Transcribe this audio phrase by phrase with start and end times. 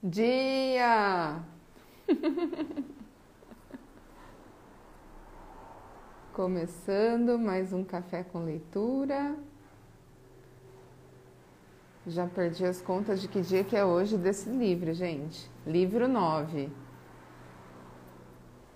[0.00, 1.42] Dia!
[6.32, 9.36] Começando mais um café com leitura.
[12.06, 15.50] Já perdi as contas de que dia que é hoje desse livro, gente.
[15.66, 16.70] Livro 9.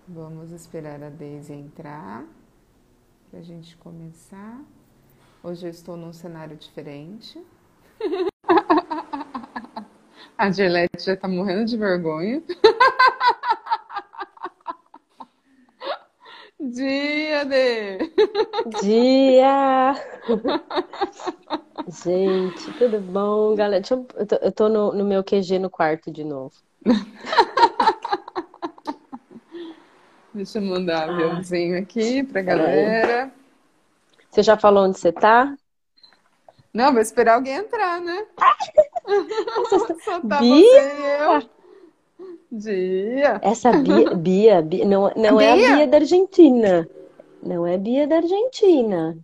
[0.08, 2.26] Vamos esperar a Daisy entrar
[3.30, 4.60] para a gente começar.
[5.40, 7.40] Hoje eu estou num cenário diferente.
[10.42, 12.42] A Gillette já tá morrendo de vergonha.
[16.58, 17.98] Dia de.
[18.80, 19.94] Dia!
[21.86, 23.84] Gente, tudo bom, galera?
[23.88, 26.56] Eu, eu, tô, eu tô no, no, meu QG no quarto de novo.
[30.34, 33.32] Deixa eu mandar um aviãozinho aqui pra galera.
[34.28, 35.56] Você já falou onde você tá?
[36.72, 38.26] Não, vou esperar alguém entrar, né?
[40.04, 41.48] Só tá Bia?
[42.50, 43.40] Dia.
[43.42, 45.72] Essa Bia, Bia, Bia não, não a é Bia?
[45.72, 46.88] a Bia da Argentina.
[47.42, 49.18] Não é Bia da Argentina.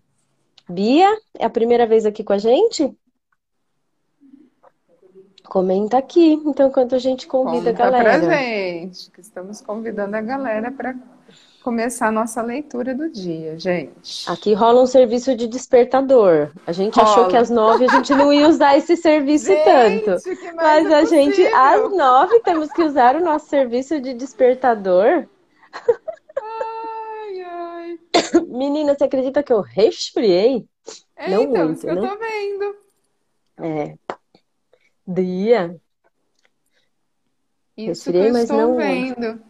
[0.68, 2.94] Bia, é a primeira vez aqui com a gente?
[5.44, 8.20] Comenta aqui, então, enquanto a gente convida Conta a galera.
[8.20, 10.94] pra gente, que estamos convidando a galera para
[11.68, 14.24] começar a nossa leitura do dia, gente.
[14.30, 16.50] Aqui rola um serviço de despertador.
[16.66, 17.10] A gente rola.
[17.10, 20.22] achou que às nove a gente não ia usar esse serviço gente, tanto.
[20.56, 25.26] Mas é a gente, às nove, temos que usar o nosso serviço de despertador.
[26.40, 27.98] Ai, ai.
[28.48, 30.66] Menina, você acredita que eu resfriei?
[31.14, 32.00] É, não então, muito, isso que né?
[32.00, 32.76] eu tô vendo.
[33.58, 33.94] É.
[35.06, 35.78] Dia.
[37.76, 39.20] Isso resfriei, que eu estou não vendo.
[39.20, 39.47] Muito.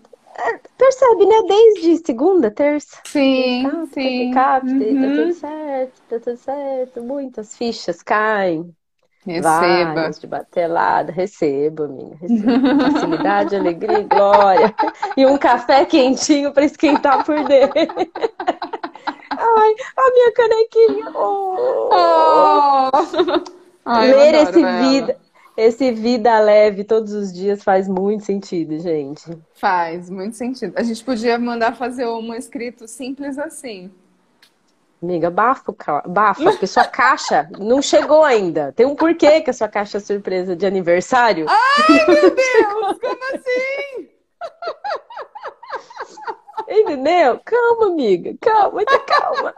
[0.77, 1.43] Percebe, né?
[1.49, 3.01] Desde segunda, terça.
[3.05, 4.31] Sim, sim.
[4.33, 4.79] Cap, uhum.
[4.79, 7.03] Tá tudo certo, tá tudo certo.
[7.03, 8.75] Muitas fichas caem.
[9.27, 9.95] Receba.
[9.95, 11.13] Várias de batelada.
[11.13, 12.17] Recebo, minha.
[12.17, 12.93] Recebo.
[12.93, 14.75] Facilidade, alegria e glória.
[15.17, 17.75] E um café quentinho para esquentar por dentro.
[19.31, 21.11] Ai, a minha canequinha.
[21.15, 21.91] Oh.
[21.93, 22.91] Oh.
[23.85, 25.17] Ai, Ler esse vida.
[25.59, 29.37] Esse vida leve todos os dias faz muito sentido, gente.
[29.55, 30.73] Faz muito sentido.
[30.77, 33.91] A gente podia mandar fazer um escrito simples assim.
[35.03, 35.75] Amiga, bafa,
[36.07, 38.73] bafa, porque sua caixa não chegou ainda.
[38.77, 41.47] Tem um porquê que a sua caixa é surpresa de aniversário.
[41.49, 42.99] Ai, meu Deus!
[43.01, 44.09] Como assim?
[46.69, 47.41] Entendeu?
[47.45, 48.33] Calma, amiga.
[48.41, 49.53] Calma, muita calma.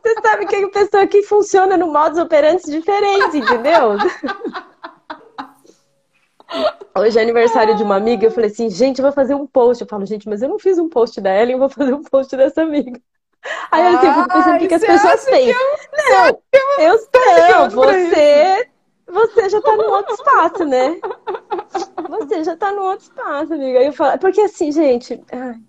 [0.00, 3.96] Você sabe que a pessoa aqui funciona no modus operandi diferente, entendeu?
[6.98, 9.82] Hoje é aniversário de uma amiga, eu falei assim, gente, eu vou fazer um post.
[9.82, 12.02] Eu falo, gente, mas eu não fiz um post da Ellen, eu vou fazer um
[12.02, 13.00] post dessa amiga.
[13.70, 15.48] Aí eu fico pensando o que, que as pessoas têm.
[15.48, 15.56] Eu...
[16.10, 16.26] Não,
[16.78, 16.98] eu,
[17.50, 18.68] não, você,
[19.06, 21.00] você já tá no outro espaço, né?
[22.08, 23.82] Você já tá no outro espaço, amiga.
[23.82, 25.22] Eu falo, porque assim, gente,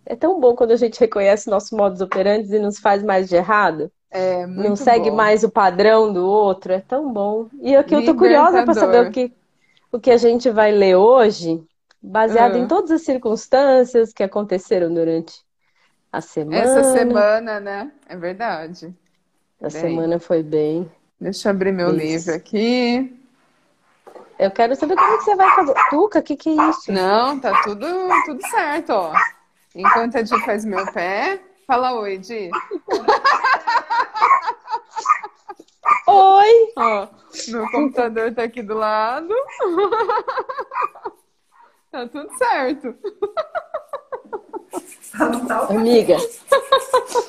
[0.06, 3.36] é tão bom quando a gente reconhece nossos modos operantes e nos faz mais de
[3.36, 3.92] errado.
[4.10, 5.16] É, Não segue bom.
[5.16, 7.48] mais o padrão do outro, é tão bom.
[7.62, 9.32] E aqui eu tô curiosa para saber o que
[9.92, 11.62] o que a gente vai ler hoje,
[12.02, 12.64] baseado uhum.
[12.64, 15.34] em todas as circunstâncias que aconteceram durante
[16.12, 16.58] a semana.
[16.58, 17.92] Essa semana, né?
[18.08, 18.96] É verdade.
[19.60, 19.70] A bem.
[19.70, 20.90] semana foi bem.
[21.20, 23.18] Deixa eu abrir meu livro aqui.
[24.40, 25.74] Eu quero saber como que você vai fazer.
[25.92, 26.92] Tuca, o que, que é isso?
[26.92, 27.86] Não, tá tudo,
[28.26, 29.14] tudo certo, ó.
[29.76, 31.40] Enquanto a Di faz meu pé.
[31.68, 32.50] Fala oi, Di.
[36.08, 36.74] Oi!
[36.78, 37.08] Ó,
[37.48, 39.34] meu computador tá aqui do lado.
[41.92, 42.96] Tá tudo certo.
[45.70, 46.16] Amiga,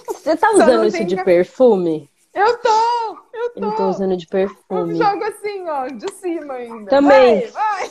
[0.06, 2.08] você tá usando isso de perfume?
[2.32, 3.18] Eu tô!
[3.32, 3.60] Eu tô!
[3.60, 4.96] Eu tô usando de perfume.
[4.96, 6.88] Eu jogo assim, ó, de cima ainda.
[6.90, 7.48] Também.
[7.48, 7.90] Vai,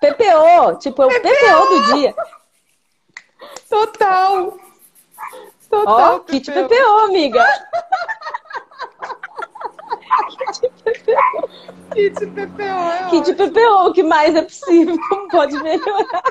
[0.14, 2.14] PPO, tipo, é o PPO, PPO do dia.
[3.68, 4.58] Total!
[5.68, 6.16] Total!
[6.16, 7.44] Ó, kit PPO, amiga!
[11.92, 13.34] Kit PPO é Kit.
[13.34, 14.96] PPO, o que mais é possível,
[15.30, 16.22] pode melhorar.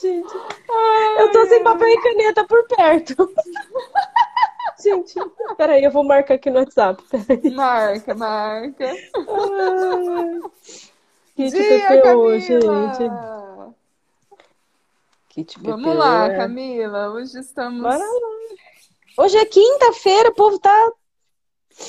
[0.00, 0.34] Gente,
[0.70, 3.30] ai, eu tô sem papel e caneta por perto.
[4.82, 5.14] Gente,
[5.56, 7.02] peraí, eu vou marcar aqui no WhatsApp.
[7.10, 7.50] Peraí.
[7.54, 8.84] Marca, marca.
[8.86, 10.40] Ai.
[11.34, 12.40] Kit Dia, PPO, Camila.
[12.40, 13.10] gente.
[15.28, 15.70] Kit PPO.
[15.70, 16.36] Vamos lá, é.
[16.36, 17.10] Camila.
[17.10, 17.82] Hoje estamos.
[17.82, 18.65] Bora lá.
[19.16, 20.92] Hoje é quinta-feira, o povo tá.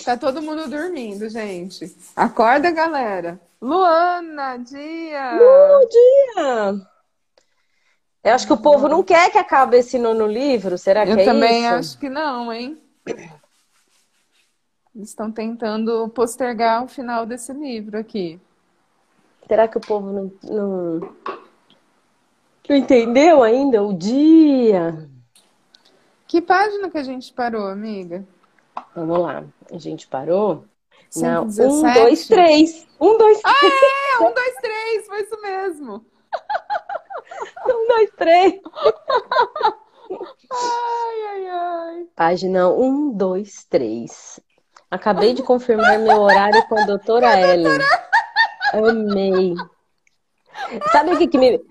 [0.05, 1.95] Tá todo mundo dormindo, gente.
[2.15, 3.39] Acorda, galera.
[3.61, 5.37] Luana, dia.
[5.37, 6.87] Bom dia!
[8.23, 10.77] Eu acho que o povo não quer que acabe esse nono livro.
[10.77, 11.73] Será que Eu é também isso?
[11.73, 12.81] acho que não, hein?
[14.95, 18.39] Eles estão tentando postergar o final desse livro aqui.
[19.47, 20.99] Será que o povo não, não,
[22.67, 25.09] não entendeu ainda o dia?
[26.27, 28.25] Que página que a gente parou, amiga?
[28.93, 29.45] Vamos lá.
[29.71, 30.65] A gente parou?
[31.09, 31.67] 117?
[31.67, 32.87] Não, um, dois, três.
[32.99, 33.55] Um, dois, três.
[33.55, 34.27] Ah, é!
[34.27, 35.07] Um, dois, três.
[35.07, 36.05] Foi isso mesmo.
[37.65, 38.53] Um, dois, três.
[40.51, 42.07] Ai, ai, ai.
[42.15, 44.39] Página um, dois, três.
[44.89, 47.79] Acabei de confirmar meu horário com a doutora Ellen.
[48.73, 49.55] Amei.
[50.91, 51.61] Sabe o que, que me.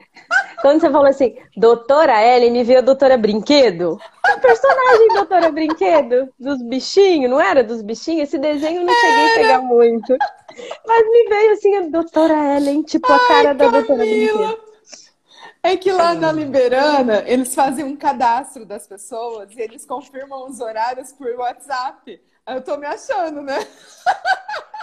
[0.60, 3.98] Quando você falou assim, doutora Ellen, me veio a doutora Brinquedo?
[4.24, 8.28] A personagem doutora Brinquedo, dos bichinhos, não era dos bichinhos?
[8.28, 10.16] Esse desenho eu não cheguei a pegar muito.
[10.86, 14.66] Mas me veio assim, a doutora Ellen, tipo a cara da doutora Brinquedo.
[15.62, 20.60] É que lá na Liberana, eles fazem um cadastro das pessoas e eles confirmam os
[20.60, 22.20] horários por WhatsApp.
[22.46, 23.58] Aí eu tô me achando, né?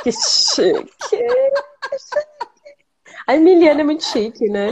[0.03, 0.91] Que chique.
[3.25, 4.69] A Emiliana é muito chique, né?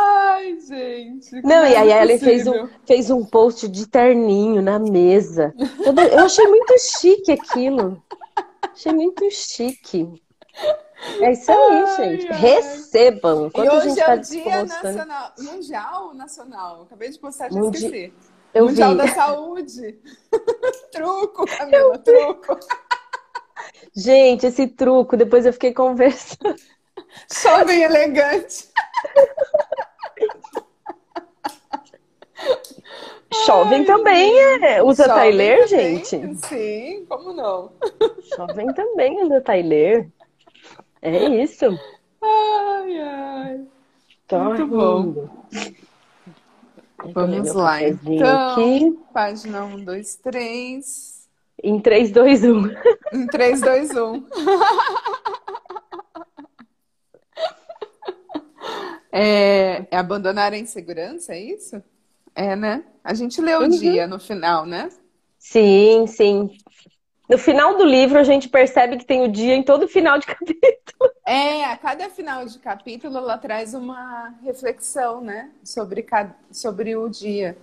[0.00, 1.42] Ai, gente.
[1.42, 5.54] Não, e aí é ela fez um, fez um post de terninho na mesa.
[6.12, 8.02] Eu achei muito chique aquilo.
[8.62, 10.08] Achei muito chique.
[11.20, 12.28] É isso aí, Ai, gente.
[12.32, 12.38] ai.
[12.40, 13.46] Recebam.
[13.46, 14.22] E Quanto a hoje gente é tá o Dia
[14.64, 14.92] disposto, né?
[14.92, 16.82] Nacional, Mundial Nacional?
[16.82, 18.12] Acabei de postar, já Mundi- esqueci.
[18.54, 18.96] Eu Mundial vi.
[18.96, 19.98] da Saúde.
[20.92, 22.58] truco, Camila, truco.
[23.94, 26.56] Gente, esse truco, depois eu fiquei conversando.
[27.42, 28.68] Jovem elegante.
[33.46, 34.82] Jovem também é.
[34.82, 36.46] Usa Tyler, também, gente?
[36.46, 37.72] Sim, como não?
[38.36, 40.08] Jovem também usa Tyler.
[41.02, 41.66] É isso.
[42.22, 43.60] Ai, ai.
[44.26, 45.02] Tô Muito bom.
[45.02, 45.30] rindo.
[47.04, 48.52] Eu Vamos lá, então.
[48.52, 48.98] aqui.
[49.12, 51.28] Página 1, 2, 3.
[51.62, 51.80] Em um.
[51.80, 52.70] 3, 2, 1.
[53.12, 54.26] Em 3, 2, 1.
[59.10, 61.82] É, é abandonar a insegurança, é isso?
[62.34, 62.84] É, né?
[63.02, 63.68] A gente lê o Uhum.
[63.68, 64.88] dia no final, né?
[65.38, 66.50] Sim, sim.
[67.30, 70.26] No final do livro, a gente percebe que tem o dia em todo final de
[70.28, 71.10] capítulo.
[71.26, 75.50] É, a cada final de capítulo ela traz uma reflexão, né?
[75.62, 77.56] Sobre, ca- sobre o dia.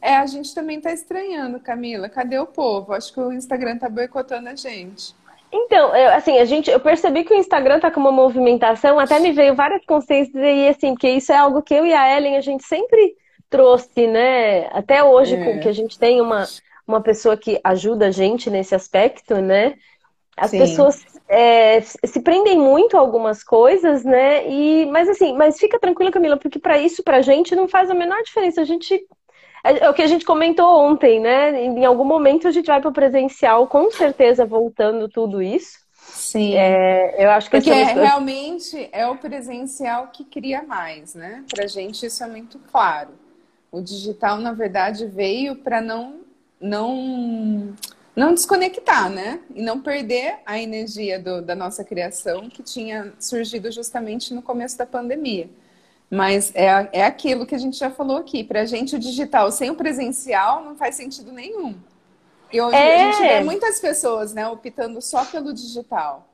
[0.00, 2.08] É, a gente também tá estranhando, Camila.
[2.08, 2.92] Cadê o povo?
[2.92, 5.14] Acho que o Instagram tá boicotando a gente.
[5.52, 9.18] Então, eu, assim, a gente, eu percebi que o Instagram tá com uma movimentação, até
[9.18, 12.36] me veio várias consciências aí, assim, porque isso é algo que eu e a Ellen,
[12.36, 13.14] a gente sempre
[13.52, 14.66] trouxe, né?
[14.72, 15.44] Até hoje, É.
[15.44, 16.44] com que a gente tem uma,
[16.88, 19.74] uma pessoa que ajuda a gente nesse aspecto, né?
[20.36, 20.58] As Sim.
[20.58, 24.48] pessoas é, se prendem muito a algumas coisas, né?
[24.48, 27.94] E, mas assim, mas fica tranquila, Camila, porque para isso, pra gente, não faz a
[27.94, 28.62] menor diferença.
[28.62, 28.94] A gente.
[29.64, 31.62] É é o que a gente comentou ontem, né?
[31.64, 35.78] Em algum momento a gente vai para o presencial, com certeza voltando tudo isso.
[36.14, 36.54] Sim.
[36.56, 41.44] É, eu acho que Porque é realmente é o presencial que cria mais, né?
[41.54, 43.10] Pra gente isso é muito claro.
[43.72, 46.20] O digital, na verdade, veio para não,
[46.60, 47.74] não,
[48.14, 49.40] não desconectar, né?
[49.54, 54.76] E não perder a energia do- da nossa criação que tinha surgido justamente no começo
[54.76, 55.48] da pandemia.
[56.10, 58.44] Mas é, a- é aquilo que a gente já falou aqui.
[58.44, 61.74] Pra gente, o digital sem o presencial não faz sentido nenhum.
[62.52, 63.02] E hoje É.
[63.08, 66.28] a gente vê muitas pessoas, né, optando só pelo digital.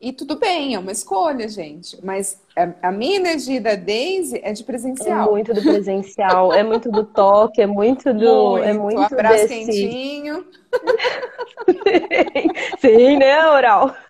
[0.00, 2.02] E tudo bem, é uma escolha, gente.
[2.02, 5.30] Mas a, a minha energia da Daisy é de é presencial.
[5.30, 8.56] muito do presencial, é muito do toque, é muito do.
[8.58, 8.98] É Muito.
[8.98, 9.66] muito Abraço desse.
[9.66, 10.46] quentinho.
[12.80, 13.94] Sim, né, Oral?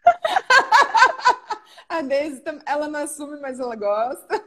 [1.88, 4.40] A Daisy, ela não assume, mas ela gosta.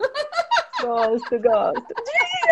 [0.82, 1.84] Gosto, gosto.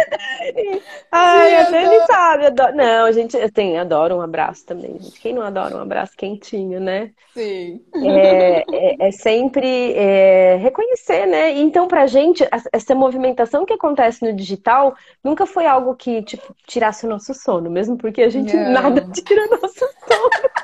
[1.12, 2.46] Ai, a Dia, Dani sabe.
[2.48, 2.76] Adoro...
[2.76, 5.20] Não, a gente assim, adora um abraço também, gente.
[5.20, 7.12] Quem não adora um abraço quentinho, né?
[7.34, 7.82] Sim.
[7.96, 11.52] É, é- é sempre é, reconhecer, né?
[11.52, 17.06] Então, pra gente, essa movimentação que acontece no digital nunca foi algo que, tipo, tirasse
[17.06, 18.72] o nosso sono, mesmo porque a gente Não.
[18.72, 20.30] nada tira nosso sono.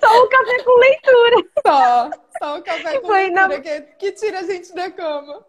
[0.00, 1.36] Só o café com leitura.
[1.66, 2.23] Só.
[2.82, 5.44] Café com Foi na- que, que tira a gente da cama.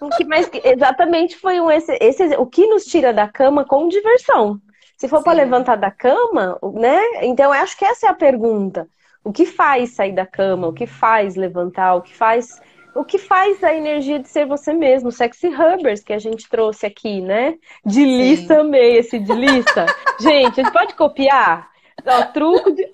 [0.00, 3.88] O que mais exatamente foi um esse, esse o que nos tira da cama com
[3.88, 4.60] diversão.
[4.96, 7.00] Se for para levantar da cama, né?
[7.22, 8.88] Então eu acho que essa é a pergunta.
[9.22, 10.68] O que faz sair da cama?
[10.68, 11.94] O que faz levantar?
[11.94, 12.60] O que faz
[12.94, 15.12] o que faz a energia de ser você mesmo?
[15.12, 17.58] Sexy Hubbers que a gente trouxe aqui, né?
[17.84, 19.84] De lista também esse de lista.
[20.18, 21.68] gente, a gente pode copiar?
[22.06, 22.90] Ó, truco de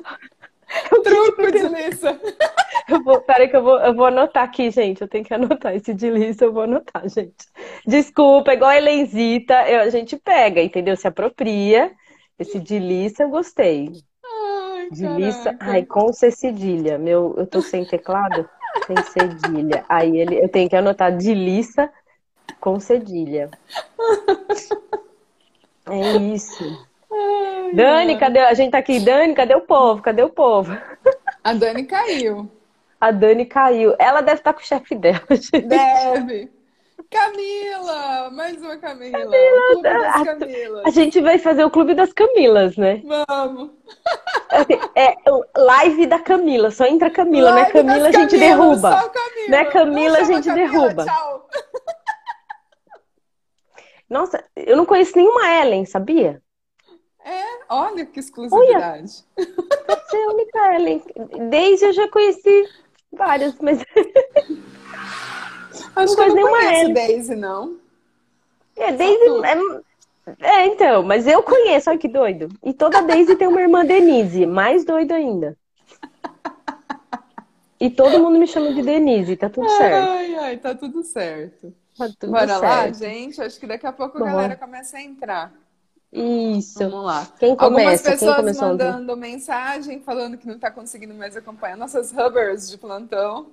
[1.03, 2.21] Truco de Lissa.
[2.89, 5.01] Eu vou, peraí que eu vou, eu vou anotar aqui, gente.
[5.03, 7.47] Eu tenho que anotar esse de lista, eu vou anotar, gente.
[7.87, 10.97] Desculpa, igual a Helenzita, eu- a gente pega, entendeu?
[10.97, 11.93] Se apropria.
[12.39, 13.93] Esse de lista eu gostei.
[14.25, 15.55] Ai, de Lissa.
[15.61, 16.99] Ai, com C cedilha.
[16.99, 18.49] Meu, eu tô sem teclado,
[18.87, 19.85] sem cedilha.
[19.89, 21.91] Aí ele, eu tenho que anotar de Lissa
[22.61, 23.51] com cedilha.
[25.87, 26.65] É isso.
[27.13, 28.39] Ai, Dani, cadê?
[28.41, 29.01] A gente tá aqui.
[29.01, 30.03] Dani, cadê o povo?
[30.03, 30.77] Cadê o povo?
[31.45, 32.51] A Dani caiu.
[33.01, 33.95] A Dani caiu.
[33.99, 35.21] Ela deve estar tá com o chefe dela.
[35.31, 35.63] Gente.
[35.63, 36.51] Deve.
[37.11, 38.31] Camila!
[38.31, 39.19] Mais uma Camila.
[39.19, 40.87] Camila a, Camilas.
[40.87, 43.03] A gente vai fazer o Clube das Camilas, né?
[43.05, 43.71] Vamos!
[44.95, 45.15] É,
[45.57, 47.73] live da Camila, só entra Camila, live né?
[47.73, 49.01] Camila a gente derruba.
[49.01, 49.49] Só Camila.
[49.49, 49.65] Né?
[49.65, 51.05] Camila a gente Camila, derruba.
[51.07, 51.49] Tchau.
[54.11, 56.43] Nossa, eu não conheço nenhuma Ellen, sabia?
[57.25, 59.25] É, olha que exclusividade.
[59.37, 61.03] Você é única Ellen.
[61.51, 62.69] Desde eu já conheci
[63.13, 63.79] várias, mas.
[65.95, 67.77] Acho não que eu não conheço Daisy, não.
[68.77, 69.25] É, Daisy.
[69.45, 69.57] É,
[70.41, 72.49] é, então, mas eu conheço, olha que doido.
[72.65, 75.57] E toda Daisy tem uma irmã Denise, mais doido ainda.
[77.81, 80.09] E todo mundo me chama de Denise, tá tudo certo.
[80.09, 81.75] Ai, ai, tá tudo certo.
[81.99, 82.63] Tá tudo Bora certo.
[82.63, 83.43] lá, gente?
[83.43, 85.53] Acho que daqui a pouco a galera começa a entrar.
[86.13, 86.79] Isso.
[86.79, 87.27] Vamos lá.
[87.39, 87.81] Quem começa?
[87.81, 89.21] Algumas pessoas mandando ontem?
[89.21, 93.47] mensagem falando que não está conseguindo mais acompanhar nossas hubbers de plantão.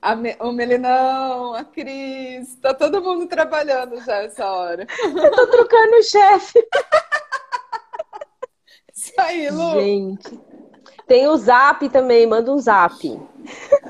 [0.00, 0.36] A Me...
[0.38, 4.86] O Melinão, a Cris, tá todo mundo trabalhando já essa hora.
[5.02, 6.62] Eu tô trocando o chefe.
[8.94, 9.72] Isso aí, Lu.
[9.72, 10.40] Gente.
[11.06, 13.20] Tem o zap também, manda um zap.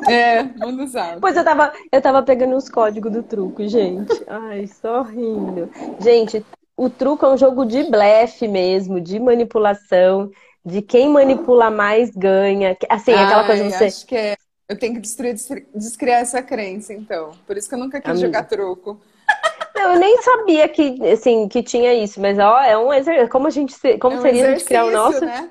[0.08, 1.20] É, manda um zap.
[1.20, 4.24] Pois eu tava, eu tava pegando os códigos do truco, gente.
[4.26, 5.70] Ai, só rindo.
[6.00, 6.44] Gente,
[6.76, 10.30] o truco é um jogo de blefe mesmo, de manipulação,
[10.64, 12.76] de quem manipula mais ganha.
[12.88, 13.84] Assim, Ai, aquela coisa você.
[13.84, 14.36] Acho que é
[14.68, 15.34] eu tenho que destruir,
[15.74, 17.32] descriar essa crença, então.
[17.46, 18.26] Por isso que eu nunca quis Amiga.
[18.26, 19.00] jogar truco.
[19.76, 23.28] Não, eu nem sabia que, assim, que tinha isso, mas ó, é um exercício.
[23.28, 25.50] Como a gente como é um seria a gente criar o nosso, né?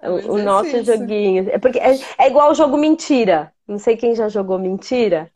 [0.00, 1.48] é um o, nosso joguinho?
[1.50, 3.52] É porque é, é igual o jogo mentira.
[3.66, 5.30] Não sei quem já jogou mentira.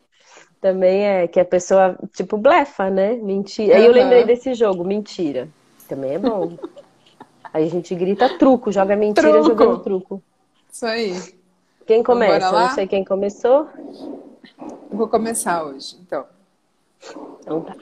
[0.67, 3.15] Também é que a pessoa, tipo, blefa, né?
[3.15, 3.75] Mentira.
[3.75, 3.79] Uhum.
[3.79, 5.49] Aí eu lembrei desse jogo, mentira.
[5.89, 6.59] Também é bom.
[7.55, 9.47] Aí a gente grita truco, joga mentira truco.
[9.47, 10.23] jogando truco.
[10.69, 11.15] Isso aí.
[11.87, 12.51] Quem começa?
[12.51, 13.69] Não sei quem começou.
[14.91, 16.27] Vou começar hoje, então.
[17.39, 17.77] Então tá.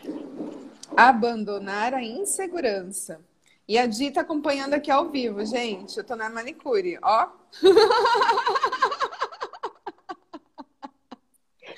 [0.94, 3.18] Abandonar a insegurança.
[3.66, 5.96] E a Di tá acompanhando aqui ao vivo, gente.
[5.96, 7.28] Eu tô na manicure, ó.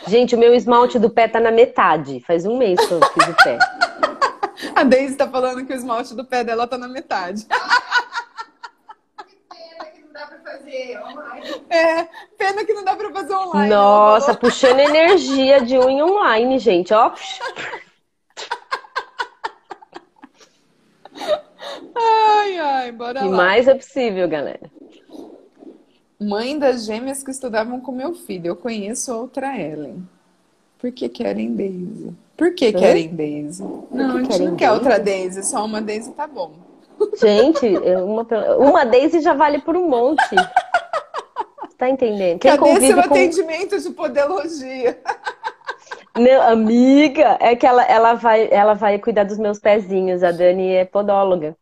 [0.07, 2.21] Gente, o meu esmalte do pé tá na metade.
[2.21, 3.59] Faz um mês que eu fiz o pé.
[4.75, 7.47] A Deise tá falando que o esmalte do pé dela tá na metade.
[10.67, 11.65] fazer online.
[11.71, 13.69] É, pena que não dá pra fazer online.
[13.69, 17.13] Nossa, puxando energia de unha online, gente, ó.
[21.99, 23.37] Ai, ai, bora que lá.
[23.37, 24.71] mais é possível, galera.
[26.19, 28.49] Mãe das gêmeas que estudavam com meu filho.
[28.49, 30.07] Eu conheço outra Ellen.
[30.79, 32.15] Por que querem Daisy?
[32.37, 33.63] Por que querem Daisy?
[33.91, 36.53] Não, a gente não quer outra Daisy, só uma Daisy tá bom.
[37.21, 37.67] Gente,
[38.03, 40.37] uma, uma Daisy já vale por um monte.
[41.77, 42.39] Tá entendendo?
[42.39, 43.01] Quem Cadê seu com...
[43.01, 44.99] atendimento de podelogia?
[46.15, 50.23] Não, amiga, é que ela, ela, vai, ela vai cuidar dos meus pezinhos.
[50.23, 51.55] A Dani é podóloga.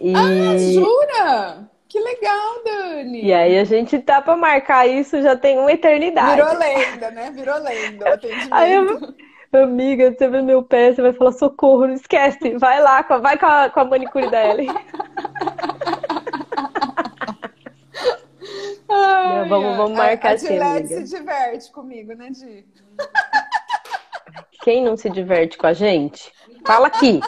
[0.00, 0.14] E...
[0.14, 1.69] Ah, jura?
[1.90, 3.24] Que legal, Dani!
[3.24, 6.36] E aí a gente tá pra marcar isso já tem uma eternidade.
[6.36, 7.32] Virou lenda, né?
[7.32, 8.20] Virou lenda.
[8.52, 9.12] Aí eu...
[9.52, 12.56] Amiga, você vê meu pé, você vai falar socorro, não esquece.
[12.58, 14.60] Vai lá, vai com a, com a manicure dela.
[18.88, 20.86] Ai, vamos, vamos marcar a, a assim, amiga.
[20.86, 22.64] se diverte comigo, né, Di?
[24.62, 26.32] Quem não se diverte com a gente?
[26.64, 27.20] Fala aqui.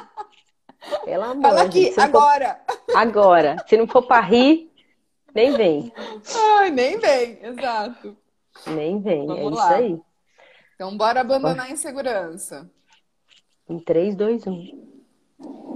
[1.04, 2.60] Pelo amor Fala aqui, gente, agora.
[2.66, 2.96] For...
[2.96, 3.56] Agora.
[3.66, 4.70] Se não for pra rir,
[5.34, 5.92] nem vem.
[6.58, 8.16] Ai, nem vem, exato.
[8.66, 9.64] Nem vem, Vamos é lá.
[9.64, 10.00] isso aí.
[10.74, 12.70] Então, bora abandonar a insegurança.
[13.68, 14.92] Em 3, 2, 1.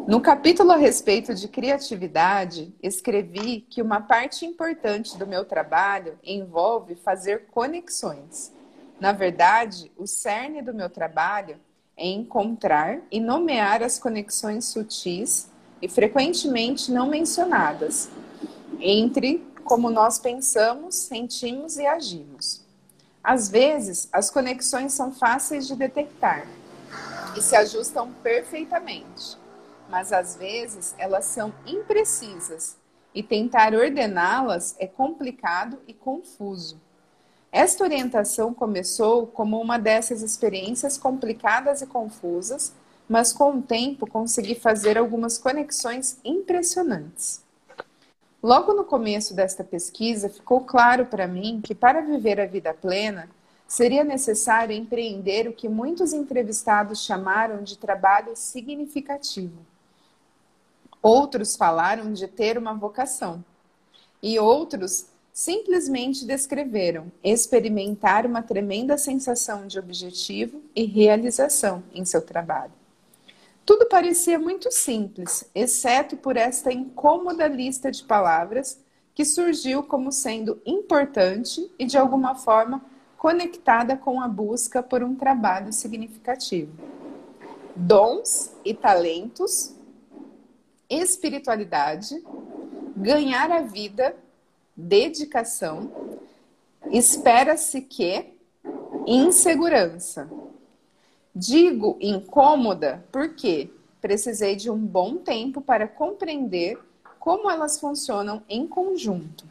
[0.09, 6.95] No capítulo a respeito de criatividade, escrevi que uma parte importante do meu trabalho envolve
[6.95, 8.53] fazer conexões.
[9.01, 11.59] Na verdade, o cerne do meu trabalho
[11.97, 15.49] é encontrar e nomear as conexões sutis
[15.81, 18.11] e frequentemente não mencionadas
[18.81, 22.65] entre como nós pensamos, sentimos e agimos.
[23.23, 26.47] Às vezes, as conexões são fáceis de detectar
[27.37, 29.37] e se ajustam perfeitamente,
[29.89, 32.77] mas às vezes elas são imprecisas
[33.13, 36.81] e tentar ordená-las é complicado e confuso.
[37.57, 42.71] Esta orientação começou como uma dessas experiências complicadas e confusas,
[43.09, 47.43] mas com o tempo consegui fazer algumas conexões impressionantes.
[48.43, 53.27] Logo no começo desta pesquisa, ficou claro para mim que para viver a vida plena,
[53.67, 59.57] seria necessário empreender o que muitos entrevistados chamaram de trabalho significativo.
[61.01, 63.43] Outros falaram de ter uma vocação.
[64.23, 65.07] E outros
[65.37, 72.73] simplesmente descreveram experimentar uma tremenda sensação de objetivo e realização em seu trabalho.
[73.63, 78.81] Tudo parecia muito simples, exceto por esta incômoda lista de palavras
[79.15, 82.83] que surgiu como sendo importante e de alguma forma
[83.19, 86.73] conectada com a busca por um trabalho significativo.
[87.77, 89.75] Dons e talentos,
[90.89, 92.25] espiritualidade,
[92.97, 94.17] ganhar a vida,
[94.77, 95.91] dedicação,
[96.91, 98.35] espera-se que
[99.07, 100.29] insegurança.
[101.35, 106.79] Digo incômoda porque precisei de um bom tempo para compreender
[107.19, 109.45] como elas funcionam em conjunto.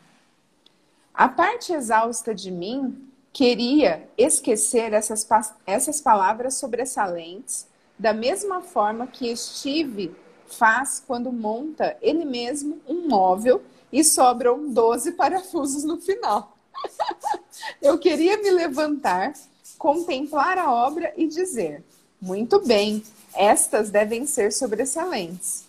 [1.13, 5.27] A parte exausta de mim queria esquecer essas,
[5.65, 7.67] essas palavras sobressalentes
[7.97, 10.15] da mesma forma que Steve
[10.47, 13.61] faz quando monta ele mesmo um móvel
[13.95, 16.57] e sobram 12 parafusos no final.
[17.81, 19.33] Eu queria me levantar
[19.77, 21.81] contemplar a obra e dizer:
[22.21, 23.01] muito bem,
[23.33, 25.63] estas devem ser sobressalentes.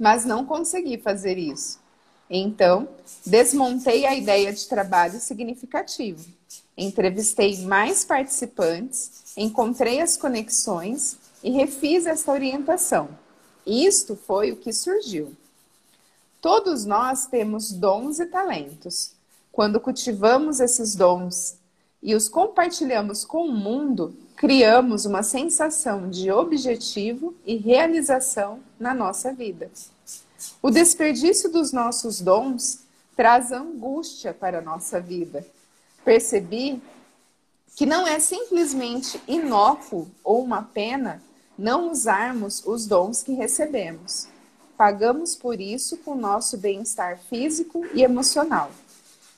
[0.00, 1.78] Mas não consegui fazer isso.
[2.30, 2.88] Então,
[3.26, 6.24] desmontei a ideia de trabalho significativo.
[6.74, 13.10] Entrevistei mais participantes, encontrei as conexões e refiz esta orientação.
[13.66, 15.36] Isto foi o que surgiu.
[16.42, 19.12] Todos nós temos dons e talentos.
[19.52, 21.56] Quando cultivamos esses dons
[22.02, 29.32] e os compartilhamos com o mundo, criamos uma sensação de objetivo e realização na nossa
[29.32, 29.70] vida.
[30.60, 32.80] O desperdício dos nossos dons
[33.14, 35.46] traz angústia para a nossa vida.
[36.04, 36.82] Percebi
[37.76, 41.22] que não é simplesmente inócuo ou uma pena
[41.56, 44.31] não usarmos os dons que recebemos.
[44.82, 48.68] Pagamos por isso com nosso bem-estar físico e emocional.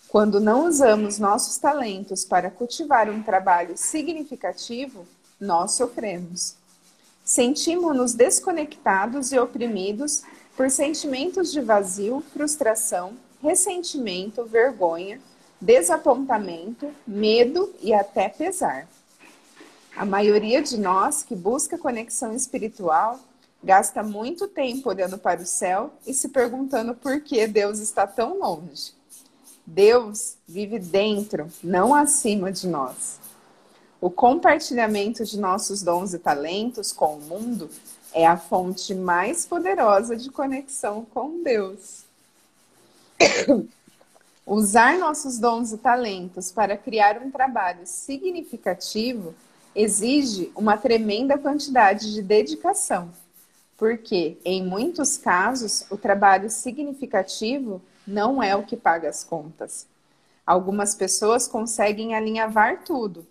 [0.09, 5.07] Quando não usamos nossos talentos para cultivar um trabalho significativo,
[5.39, 6.55] nós sofremos.
[7.23, 10.23] Sentimos-nos desconectados e oprimidos
[10.57, 15.21] por sentimentos de vazio, frustração, ressentimento, vergonha,
[15.61, 18.89] desapontamento, medo e até pesar.
[19.95, 23.21] A maioria de nós que busca conexão espiritual
[23.65, 28.39] gasta muito tempo olhando para o céu e se perguntando por que Deus está tão
[28.39, 28.93] longe.
[29.67, 33.19] Deus vive dentro, não acima de nós.
[34.01, 37.71] O compartilhamento de nossos dons e talentos com o mundo
[38.13, 42.05] é a fonte mais poderosa de conexão com Deus.
[44.47, 49.35] Usar nossos dons e talentos para criar um trabalho significativo
[49.75, 53.11] exige uma tremenda quantidade de dedicação,
[53.85, 59.87] porque, em muitos casos, o trabalho significativo não é o que paga as contas.
[60.47, 63.27] Algumas pessoas conseguem alinhavar tudo.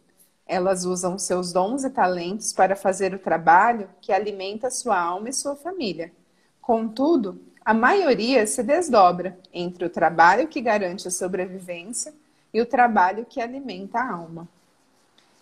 [0.46, 5.34] Elas usam seus dons e talentos para fazer o trabalho que alimenta sua alma e
[5.34, 6.12] sua família.
[6.62, 12.13] Contudo, a maioria se desdobra entre o trabalho que garante a sobrevivência
[12.54, 14.48] e o trabalho que alimenta a alma.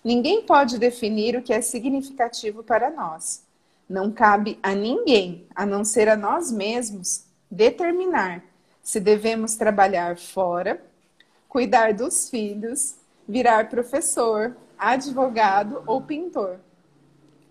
[0.02, 3.51] Ninguém pode definir o que é significativo para nós.
[3.92, 8.42] Não cabe a ninguém, a não ser a nós mesmos, determinar
[8.82, 10.82] se devemos trabalhar fora,
[11.50, 12.96] cuidar dos filhos,
[13.28, 16.62] virar professor, advogado ou pintor.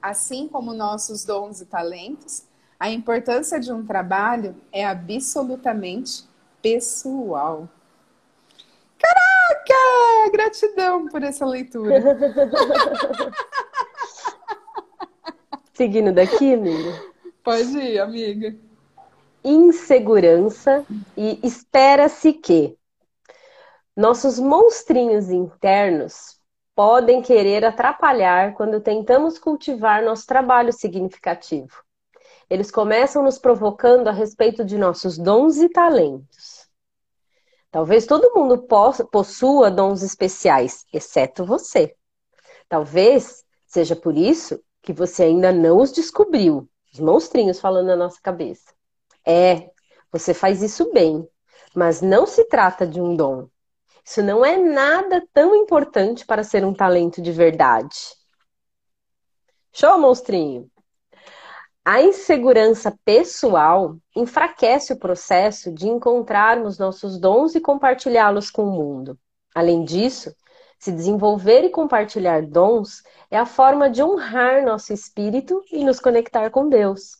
[0.00, 2.44] Assim como nossos dons e talentos,
[2.78, 6.24] a importância de um trabalho é absolutamente
[6.62, 7.68] pessoal.
[8.98, 10.32] Caraca!
[10.32, 12.00] Gratidão por essa leitura.
[15.80, 17.02] Seguindo daqui, amiga?
[17.42, 18.54] Pode ir, amiga
[19.42, 20.84] insegurança
[21.16, 22.76] e espera-se que
[23.96, 26.38] nossos monstrinhos internos
[26.74, 31.82] podem querer atrapalhar quando tentamos cultivar nosso trabalho significativo.
[32.50, 36.68] Eles começam nos provocando a respeito de nossos dons e talentos.
[37.70, 38.66] Talvez todo mundo
[39.10, 41.96] possua dons especiais, exceto você.
[42.68, 46.68] Talvez seja por isso que você ainda não os descobriu.
[46.92, 48.72] Os monstrinhos falando na nossa cabeça.
[49.26, 49.70] É,
[50.10, 51.26] você faz isso bem,
[51.74, 53.48] mas não se trata de um dom.
[54.04, 57.96] Isso não é nada tão importante para ser um talento de verdade.
[59.72, 60.68] Show, monstrinho!
[61.84, 69.18] A insegurança pessoal enfraquece o processo de encontrarmos nossos dons e compartilhá-los com o mundo.
[69.54, 70.34] Além disso,
[70.80, 76.50] se desenvolver e compartilhar dons é a forma de honrar nosso espírito e nos conectar
[76.50, 77.18] com Deus.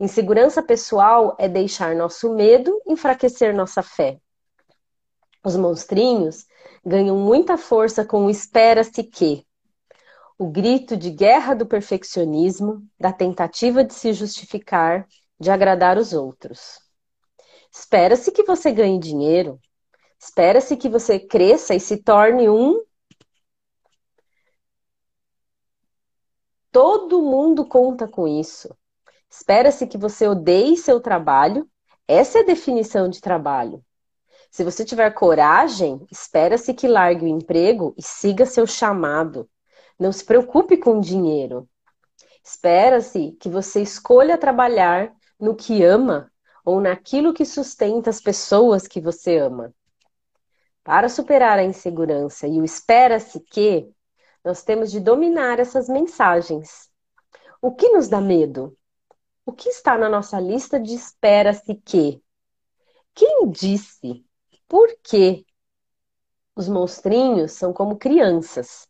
[0.00, 4.18] Insegurança pessoal é deixar nosso medo enfraquecer nossa fé.
[5.44, 6.46] Os monstrinhos
[6.84, 9.46] ganham muita força com o espera-se que,
[10.38, 15.06] o grito de guerra do perfeccionismo, da tentativa de se justificar,
[15.38, 16.80] de agradar os outros.
[17.72, 19.60] Espera-se que você ganhe dinheiro,
[20.18, 22.82] espera-se que você cresça e se torne um.
[26.76, 28.68] Todo mundo conta com isso.
[29.30, 31.66] Espera-se que você odeie seu trabalho,
[32.06, 33.82] essa é a definição de trabalho.
[34.50, 39.48] Se você tiver coragem, espera-se que largue o emprego e siga seu chamado.
[39.98, 41.66] Não se preocupe com dinheiro.
[42.44, 46.30] Espera-se que você escolha trabalhar no que ama
[46.62, 49.72] ou naquilo que sustenta as pessoas que você ama.
[50.84, 53.88] Para superar a insegurança e o espera-se que,
[54.46, 56.88] nós temos de dominar essas mensagens.
[57.60, 58.78] O que nos dá medo?
[59.44, 62.22] O que está na nossa lista de espera-se que?
[63.12, 64.24] Quem disse?
[64.68, 65.44] Por quê?
[66.54, 68.88] Os monstrinhos são como crianças.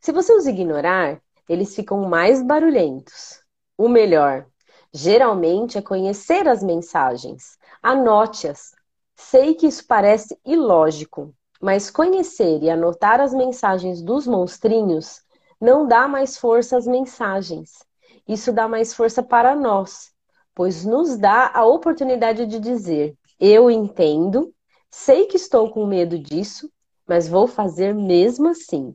[0.00, 3.44] Se você os ignorar, eles ficam mais barulhentos.
[3.76, 4.46] O melhor,
[4.90, 7.58] geralmente, é conhecer as mensagens.
[7.82, 8.74] Anote-as.
[9.14, 11.34] Sei que isso parece ilógico,
[11.64, 15.22] mas conhecer e anotar as mensagens dos monstrinhos
[15.58, 17.82] não dá mais força às mensagens.
[18.28, 20.12] Isso dá mais força para nós,
[20.54, 24.54] pois nos dá a oportunidade de dizer: eu entendo,
[24.90, 26.70] sei que estou com medo disso,
[27.08, 28.94] mas vou fazer mesmo assim.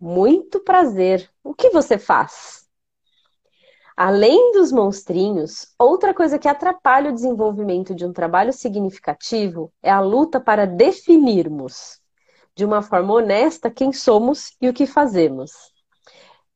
[0.00, 1.30] Muito prazer.
[1.44, 2.57] O que você faz?
[4.00, 9.98] Além dos monstrinhos, outra coisa que atrapalha o desenvolvimento de um trabalho significativo é a
[9.98, 12.00] luta para definirmos,
[12.54, 15.50] de uma forma honesta, quem somos e o que fazemos.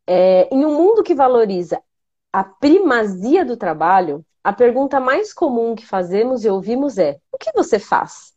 [0.06, 1.82] É, em um mundo que valoriza
[2.32, 7.50] a primazia do trabalho, a pergunta mais comum que fazemos e ouvimos é: o que
[7.52, 8.32] você faz?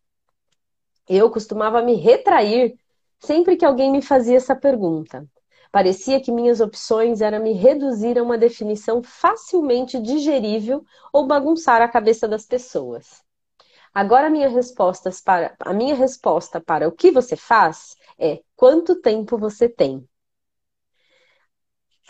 [1.07, 2.75] Eu costumava me retrair
[3.19, 5.27] sempre que alguém me fazia essa pergunta.
[5.75, 11.87] Parecia que minhas opções eram me reduzir a uma definição facilmente digerível ou bagunçar a
[11.89, 13.21] cabeça das pessoas.
[13.93, 19.37] Agora, minha resposta para, a minha resposta para o que você faz é quanto tempo
[19.37, 20.07] você tem.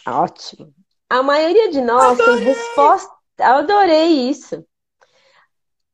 [0.06, 0.72] Ótimo.
[1.10, 2.36] A maioria de nós adorei.
[2.36, 3.16] tem resposta.
[3.40, 4.64] Adorei isso.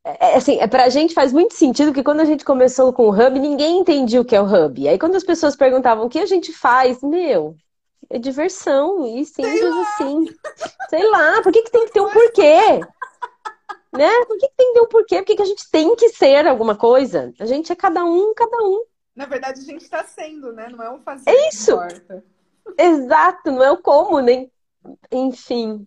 [0.04, 3.04] É, é, assim, é, pra gente faz muito sentido que quando a gente começou com
[3.04, 4.88] o Hub, ninguém entendia o que é o Hub.
[4.88, 7.56] Aí quando as pessoas perguntavam o que a gente faz, meu,
[8.10, 10.26] é diversão e simples assim.
[10.90, 12.80] Sei lá, por que, que tem que ter um porquê?
[13.92, 14.10] Né?
[14.26, 15.16] Por que, que tem que ter um porquê?
[15.18, 17.32] Por que, que a gente tem que ser alguma coisa?
[17.38, 18.84] A gente é cada um, cada um.
[19.14, 20.68] Na verdade, a gente está sendo, né?
[20.68, 21.28] Não é o fazer.
[21.28, 21.72] É isso.
[22.78, 24.50] Exato, não é o como, nem.
[25.10, 25.86] Enfim.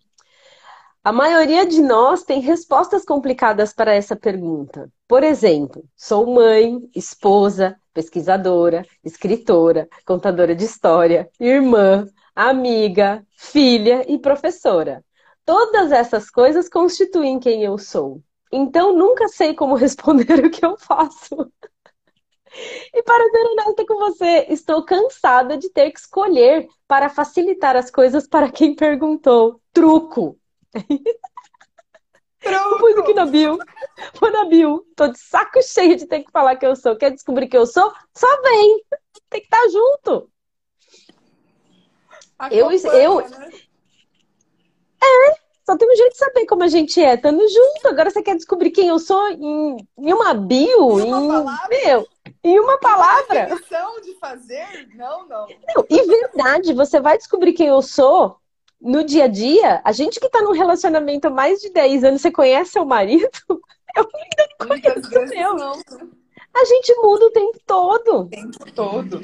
[1.06, 4.92] A maioria de nós tem respostas complicadas para essa pergunta.
[5.08, 15.06] Por exemplo, sou mãe, esposa, pesquisadora, escritora, contadora de história, irmã, amiga, filha e professora.
[15.46, 18.20] Todas essas coisas constituem quem eu sou.
[18.52, 21.36] Então, nunca sei como responder o que eu faço.
[22.92, 27.92] E para ser honesta com você, estou cansada de ter que escolher para facilitar as
[27.92, 29.62] coisas para quem perguntou.
[29.72, 30.40] Truco!
[32.46, 33.58] Eu pus aqui na bio.
[34.20, 34.86] Pô na bio.
[34.96, 36.96] Tô de saco cheio de ter que falar que eu sou.
[36.96, 37.92] Quer descobrir que eu sou?
[38.14, 38.84] Só vem.
[39.30, 40.30] Tem que estar tá junto.
[42.52, 43.30] eu, eu...
[43.30, 43.52] Né?
[45.04, 45.36] É,
[45.66, 47.88] só tem um jeito de saber como a gente é, estando junto.
[47.88, 52.08] Agora você quer descobrir quem eu sou em, em uma bio, em, uma em meu,
[52.44, 53.48] em uma palavra.
[53.48, 54.88] Uma de fazer?
[54.94, 55.48] Não, não.
[55.48, 58.40] Não, e verdade, você vai descobrir quem eu sou
[58.82, 62.22] no dia a dia, a gente que tá num relacionamento há mais de 10 anos,
[62.22, 63.30] você conhece seu marido?
[63.96, 65.54] Eu ainda não conheço o meu.
[65.56, 65.72] Não.
[66.54, 68.20] A gente muda o tempo todo.
[68.22, 69.22] O tempo todo.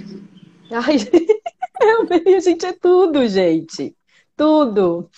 [0.72, 0.96] Ai,
[2.36, 3.96] a gente é tudo, gente.
[4.36, 5.10] Tudo.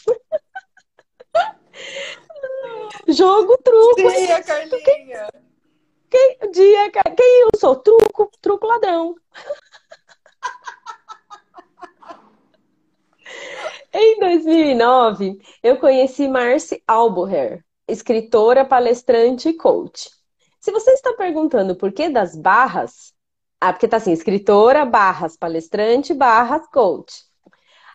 [3.08, 3.96] Jogo, truco.
[3.96, 5.30] Dia, Carlinha.
[6.10, 7.76] Quem, dia, quem eu sou?
[7.76, 9.16] Truco, truco ladrão.
[13.94, 20.10] Em 2009, eu conheci Marcy Albuher, escritora, palestrante e coach.
[20.60, 23.14] Se você está perguntando por que das barras,
[23.62, 27.14] ah, porque tá assim, escritora, barras, palestrante, barras, coach.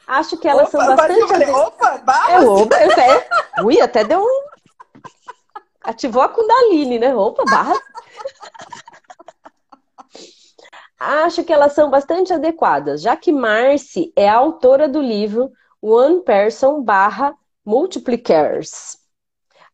[0.07, 1.29] Acho que elas opa, são bastante.
[1.29, 2.33] Falei, opa, barra.
[2.33, 3.29] É, opa, eu até...
[3.65, 4.49] Ui, até deu um.
[5.83, 7.15] Ativou a Kundalini, né?
[7.15, 7.75] Opa, barra.
[10.99, 16.23] Acho que elas são bastante adequadas, já que Marcy é a autora do livro One
[16.23, 18.97] Person barra Multiplicators.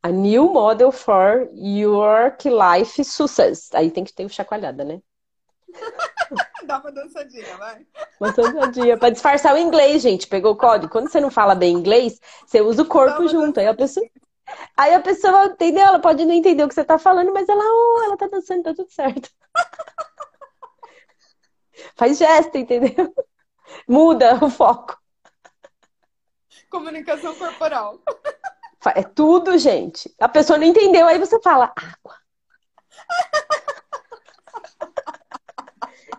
[0.02, 3.70] A New Model for Your Life Success.
[3.72, 5.00] Aí tem que ter o chacoalhada, né?
[6.66, 7.86] Dá uma dançadinha, vai.
[8.20, 8.98] Uma dançadinha.
[8.98, 10.26] Pra disfarçar o inglês, gente.
[10.26, 10.92] Pegou o código.
[10.92, 13.60] Quando você não fala bem inglês, você usa o corpo junto.
[13.60, 14.06] Aí a pessoa.
[14.76, 17.64] Aí a pessoa entendeu, ela pode não entender o que você tá falando, mas ela,
[17.64, 19.30] oh, ela tá dançando, tá tudo certo.
[21.96, 23.14] Faz gesto, entendeu?
[23.88, 24.98] Muda o foco.
[26.74, 28.00] Comunicação corporal.
[28.96, 30.12] É tudo, gente.
[30.18, 32.16] A pessoa não entendeu, aí você fala água.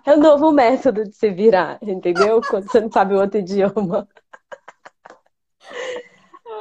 [0.06, 2.40] É o novo método de se virar, entendeu?
[2.40, 4.08] Quando você não sabe outro idioma.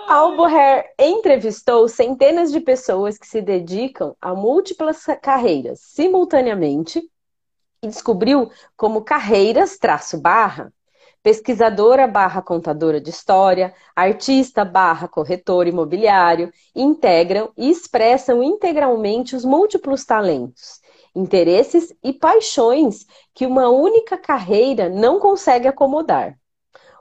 [0.08, 7.00] Albuher entrevistou centenas de pessoas que se dedicam a múltiplas carreiras simultaneamente
[7.80, 10.72] e descobriu como carreiras traço barra
[11.24, 20.04] pesquisadora barra contadora de história, artista barra corretor imobiliário, integram e expressam integralmente os múltiplos
[20.04, 20.82] talentos,
[21.16, 26.38] interesses e paixões que uma única carreira não consegue acomodar.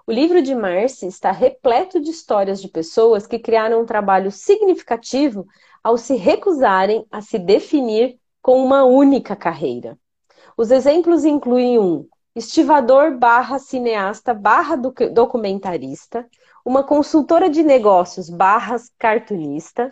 [0.08, 5.46] O livro de Marcy está repleto de histórias de pessoas que criaram um trabalho significativo
[5.84, 9.98] ao se recusarem a se definir com uma única carreira.
[10.56, 16.28] Os exemplos incluem um estivador barra cineasta barra documentarista,
[16.66, 19.92] uma consultora de negócios barra cartunista,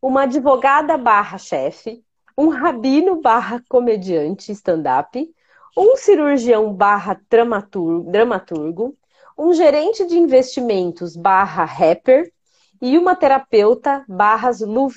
[0.00, 2.02] uma advogada barra chefe,
[2.36, 5.30] um rabino barra comediante stand-up,
[5.76, 8.96] um cirurgião barra dramaturgo,
[9.38, 12.32] um gerente de investimentos barra rapper
[12.80, 14.50] e uma terapeuta barra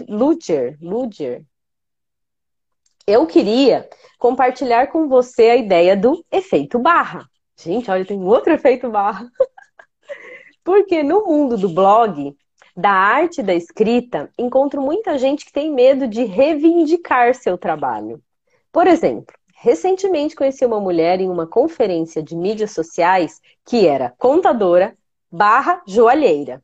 [0.08, 1.46] luger, luger.
[3.08, 3.88] Eu queria
[4.18, 7.30] compartilhar com você a ideia do efeito barra.
[7.56, 9.30] Gente, olha, tem outro efeito barra.
[10.64, 12.36] Porque no mundo do blog,
[12.76, 18.20] da arte da escrita, encontro muita gente que tem medo de reivindicar seu trabalho.
[18.72, 24.98] Por exemplo, recentemente conheci uma mulher em uma conferência de mídias sociais que era contadora
[25.32, 26.60] barra joalheira.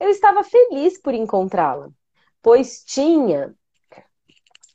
[0.00, 1.90] Eu estava feliz por encontrá-la,
[2.42, 3.54] pois tinha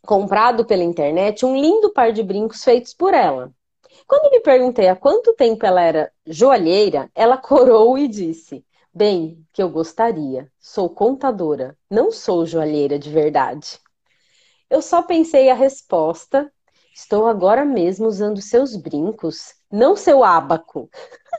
[0.05, 3.53] comprado pela internet um lindo par de brincos feitos por ela.
[4.07, 9.61] Quando me perguntei há quanto tempo ela era joalheira, ela corou e disse: Bem, que
[9.61, 10.51] eu gostaria.
[10.59, 13.79] Sou contadora, não sou joalheira de verdade.
[14.69, 16.51] Eu só pensei a resposta.
[16.93, 20.89] Estou agora mesmo usando seus brincos, não seu ábaco.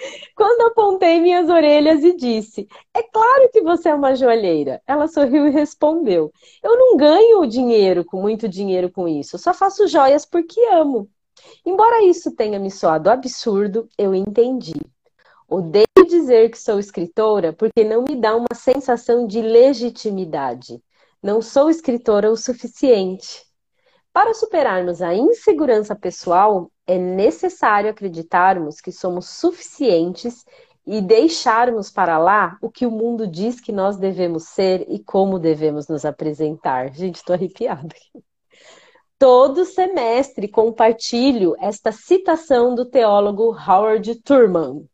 [0.34, 4.82] Quando apontei minhas orelhas e disse: É claro que você é uma joalheira.
[4.86, 6.32] Ela sorriu e respondeu:
[6.62, 11.08] Eu não ganho dinheiro com muito dinheiro com isso, só faço joias porque amo.
[11.64, 14.74] Embora isso tenha me soado absurdo, eu entendi.
[15.48, 20.82] Odeio dizer que sou escritora porque não me dá uma sensação de legitimidade.
[21.22, 23.44] Não sou escritora o suficiente.
[24.12, 30.44] Para superarmos a insegurança pessoal, é necessário acreditarmos que somos suficientes
[30.84, 35.38] e deixarmos para lá o que o mundo diz que nós devemos ser e como
[35.38, 36.92] devemos nos apresentar.
[36.92, 37.94] Gente, estou arrepiada.
[39.16, 44.84] Todo semestre compartilho esta citação do teólogo Howard Thurman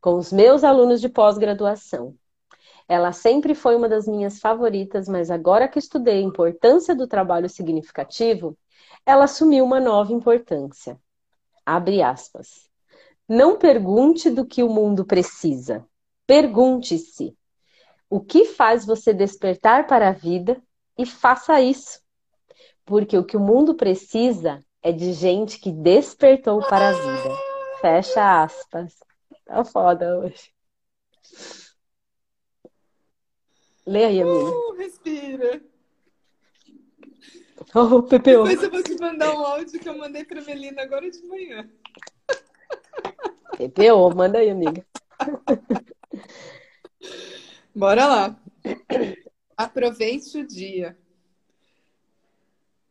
[0.00, 2.12] com os meus alunos de pós-graduação.
[2.88, 7.48] Ela sempre foi uma das minhas favoritas, mas agora que estudei a importância do trabalho
[7.48, 8.58] significativo,
[9.06, 10.98] ela assumiu uma nova importância.
[11.64, 12.68] Abre aspas.
[13.28, 15.86] Não pergunte do que o mundo precisa.
[16.26, 17.36] Pergunte-se
[18.08, 20.60] o que faz você despertar para a vida
[20.98, 22.00] e faça isso.
[22.84, 27.36] Porque o que o mundo precisa é de gente que despertou para a vida.
[27.80, 28.96] Fecha aspas.
[29.44, 30.52] Tá foda hoje.
[33.86, 34.50] Lê aí, amiga.
[34.50, 35.62] Uh, respira.
[37.74, 38.18] Oh, PPO.
[38.18, 41.70] Depois eu vou te mandar um áudio que eu mandei pra Melina agora de manhã.
[43.56, 44.84] PPO, manda aí, amiga.
[47.74, 48.40] Bora lá.
[49.56, 50.98] Aproveite o dia.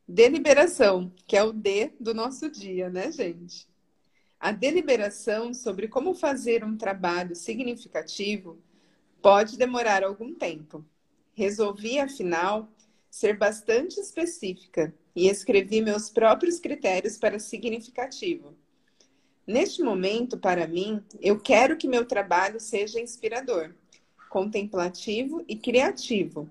[0.08, 3.68] Deliberação, que é o D do nosso dia, né, gente?
[4.40, 8.58] A deliberação sobre como fazer um trabalho significativo
[9.22, 10.86] pode demorar algum tempo.
[11.34, 12.70] Resolvi, afinal,
[13.10, 18.56] ser bastante específica e escrevi meus próprios critérios para significativo.
[19.46, 23.74] Neste momento, para mim, eu quero que meu trabalho seja inspirador,
[24.30, 26.48] contemplativo e criativo.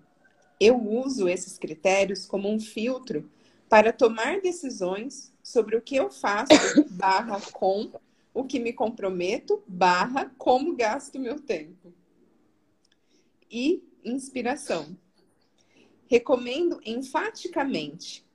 [0.59, 3.31] Eu uso esses critérios como um filtro
[3.69, 6.49] para tomar decisões sobre o que eu faço,
[6.91, 7.93] barra com,
[8.35, 11.93] o que me comprometo, barra como gasto meu tempo.
[13.51, 14.97] E inspiração.
[16.09, 18.27] Recomendo enfaticamente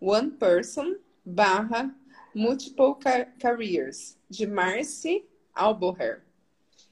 [0.00, 1.94] One Person barra
[2.34, 2.96] Multiple
[3.38, 6.22] Careers, de Marcy Alboher.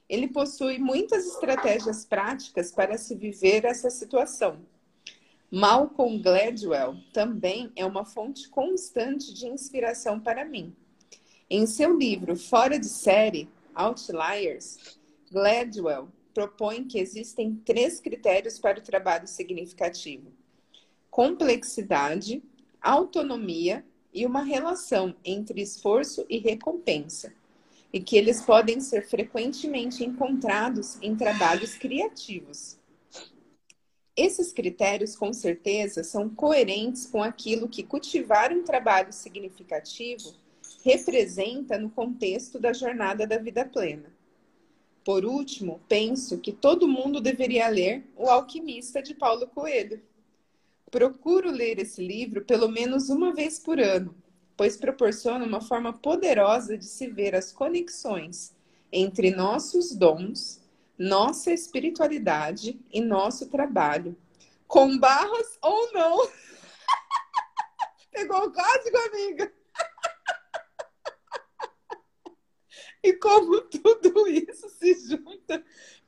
[0.09, 4.61] Ele possui muitas estratégias práticas para se viver essa situação.
[5.51, 10.75] Malcolm Gladwell também é uma fonte constante de inspiração para mim.
[11.51, 14.99] Em seu livro Fora de Série, Outliers,
[15.31, 20.33] Gladwell propõe que existem três critérios para o trabalho significativo:
[21.11, 22.43] complexidade,
[22.81, 27.33] autonomia e uma relação entre esforço e recompensa,
[27.93, 32.79] e que eles podem ser frequentemente encontrados em trabalhos criativos.
[34.15, 40.35] Esses critérios, com certeza, são coerentes com aquilo que cultivar um trabalho significativo
[40.85, 44.13] representa no contexto da jornada da vida plena.
[45.05, 50.01] Por último, penso que todo mundo deveria ler O Alquimista de Paulo Coelho.
[50.91, 54.15] Procuro ler esse livro pelo menos uma vez por ano,
[54.57, 58.55] pois proporciona uma forma poderosa de se ver as conexões
[58.93, 60.61] entre nossos dons,
[60.99, 64.15] nossa espiritualidade e nosso trabalho,
[64.69, 66.29] com barras ou não.
[68.13, 69.51] Pegou o código, amiga?
[73.03, 74.92] e como tudo isso se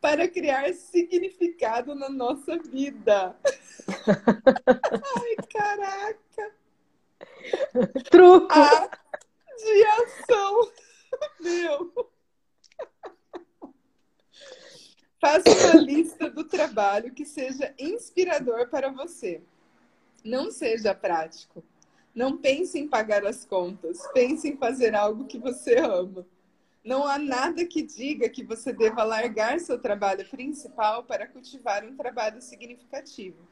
[0.04, 3.34] para criar significado na nossa vida.
[3.96, 6.54] Ai, caraca!
[8.10, 8.52] Truco!
[8.52, 8.90] A
[9.56, 10.72] de ação!
[11.40, 12.12] Meu!
[15.18, 19.40] Faça uma lista do trabalho que seja inspirador para você.
[20.22, 21.64] Não seja prático.
[22.14, 24.06] Não pense em pagar as contas.
[24.12, 26.26] Pense em fazer algo que você ama.
[26.84, 31.96] Não há nada que diga que você deva largar seu trabalho principal para cultivar um
[31.96, 33.48] trabalho significativo.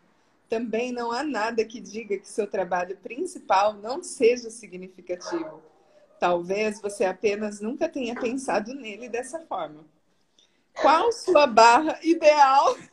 [0.50, 5.62] Também não há nada que diga que seu trabalho principal não seja significativo.
[6.20, 9.86] Talvez você apenas nunca tenha pensado nele dessa forma.
[10.74, 12.76] Qual sua barra ideal?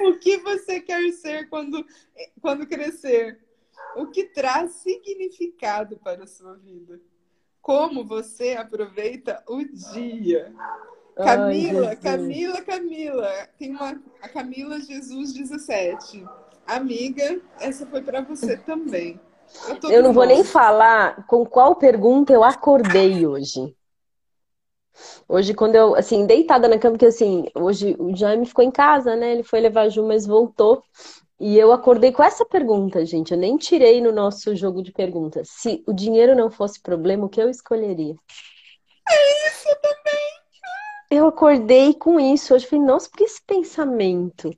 [0.00, 1.86] o que você quer ser quando,
[2.40, 3.46] quando crescer?
[3.96, 7.00] O que traz significado para a sua vida.
[7.60, 10.52] Como você aproveita o dia.
[11.16, 13.48] Camila, Ai, Camila, Camila.
[13.58, 16.24] Tem uma a Camila Jesus 17.
[16.66, 19.20] Amiga, essa foi para você também.
[19.82, 23.74] Eu, eu não vou nem falar com qual pergunta eu acordei hoje.
[25.28, 29.14] Hoje, quando eu, assim, deitada na cama, porque assim, hoje o Jaime ficou em casa,
[29.16, 29.32] né?
[29.32, 30.82] Ele foi levar a Ju, mas voltou.
[31.40, 33.32] E eu acordei com essa pergunta, gente.
[33.32, 35.48] Eu nem tirei no nosso jogo de perguntas.
[35.50, 38.16] Se o dinheiro não fosse problema, o que eu escolheria?
[39.08, 40.28] É isso também.
[41.10, 42.54] Eu acordei com isso.
[42.54, 44.50] Hoje falei, nossa, por que esse pensamento?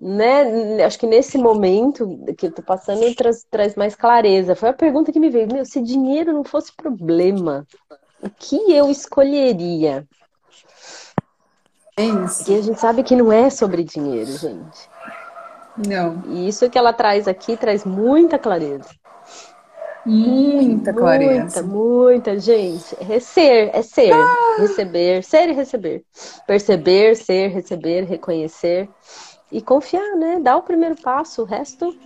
[0.00, 0.82] Né?
[0.82, 4.56] Acho que nesse momento que eu tô passando traz, traz mais clareza.
[4.56, 5.52] Foi a pergunta que me veio.
[5.52, 7.64] Meu, se dinheiro não fosse problema,
[8.20, 10.06] o que eu escolheria?
[11.96, 12.38] É isso.
[12.38, 14.88] Porque a gente sabe que não é sobre dinheiro, gente.
[15.76, 16.22] Não.
[16.26, 18.88] E isso que ela traz aqui traz muita clareza.
[20.04, 21.62] Muita clareza.
[21.62, 22.96] Muita, muita, gente.
[23.08, 24.56] É ser, é ser, ah.
[24.58, 26.04] receber, ser e receber.
[26.46, 28.88] Perceber, ser, receber, reconhecer
[29.52, 30.40] e confiar, né?
[30.40, 31.96] Dar o primeiro passo, o resto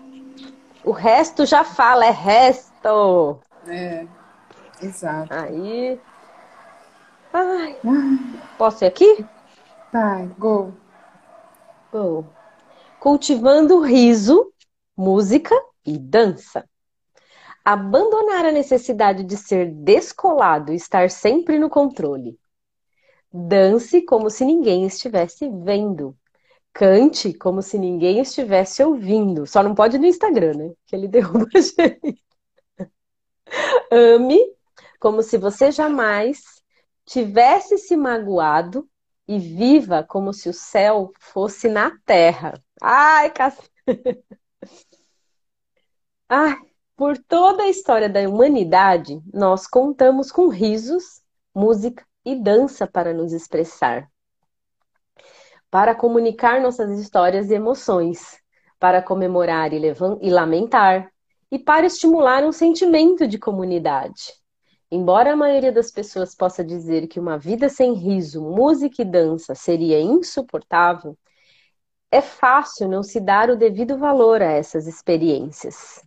[0.84, 3.38] o resto já fala, é resto.
[3.66, 4.06] É.
[4.82, 5.32] Exato.
[5.32, 5.98] Aí
[7.34, 7.76] Ai.
[8.56, 9.26] Posso ir aqui?
[9.92, 10.72] Vai, go.
[11.92, 12.24] Go
[13.04, 14.50] cultivando riso,
[14.96, 16.66] música e dança.
[17.62, 22.38] Abandonar a necessidade de ser descolado e estar sempre no controle.
[23.30, 26.16] Dance como se ninguém estivesse vendo.
[26.72, 29.46] Cante como se ninguém estivesse ouvindo.
[29.46, 30.72] Só não pode no Instagram, né?
[30.86, 32.24] Que ele derruba a gente.
[33.92, 34.40] Ame
[34.98, 36.40] como se você jamais
[37.04, 38.88] tivesse se magoado
[39.28, 42.54] e viva como se o céu fosse na terra.
[42.86, 43.70] Ai, cacete.
[46.28, 46.54] Ai,
[46.94, 51.22] por toda a história da humanidade, nós contamos com risos,
[51.54, 54.06] música e dança para nos expressar,
[55.70, 58.38] para comunicar nossas histórias e emoções,
[58.78, 59.80] para comemorar e,
[60.20, 61.10] e lamentar,
[61.50, 64.34] e para estimular um sentimento de comunidade.
[64.90, 69.54] Embora a maioria das pessoas possa dizer que uma vida sem riso, música e dança
[69.54, 71.16] seria insuportável,
[72.14, 76.00] é fácil não se dar o devido valor a essas experiências.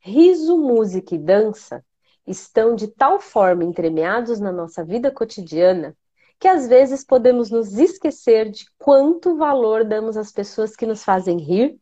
[0.00, 1.84] Riso, música e dança
[2.26, 5.96] estão de tal forma entremeados na nossa vida cotidiana
[6.40, 11.38] que às vezes podemos nos esquecer de quanto valor damos às pessoas que nos fazem
[11.38, 11.78] rir,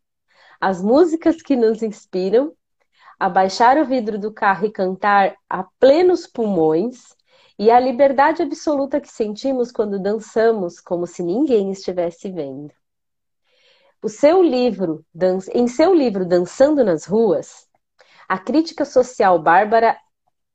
[0.60, 2.52] às músicas que nos inspiram,
[3.18, 7.16] abaixar o vidro do carro e cantar a plenos pulmões
[7.58, 12.70] e a liberdade absoluta que sentimos quando dançamos como se ninguém estivesse vendo.
[14.00, 15.04] O seu livro,
[15.52, 17.66] em seu livro Dançando nas Ruas,
[18.28, 19.98] a crítica social Bárbara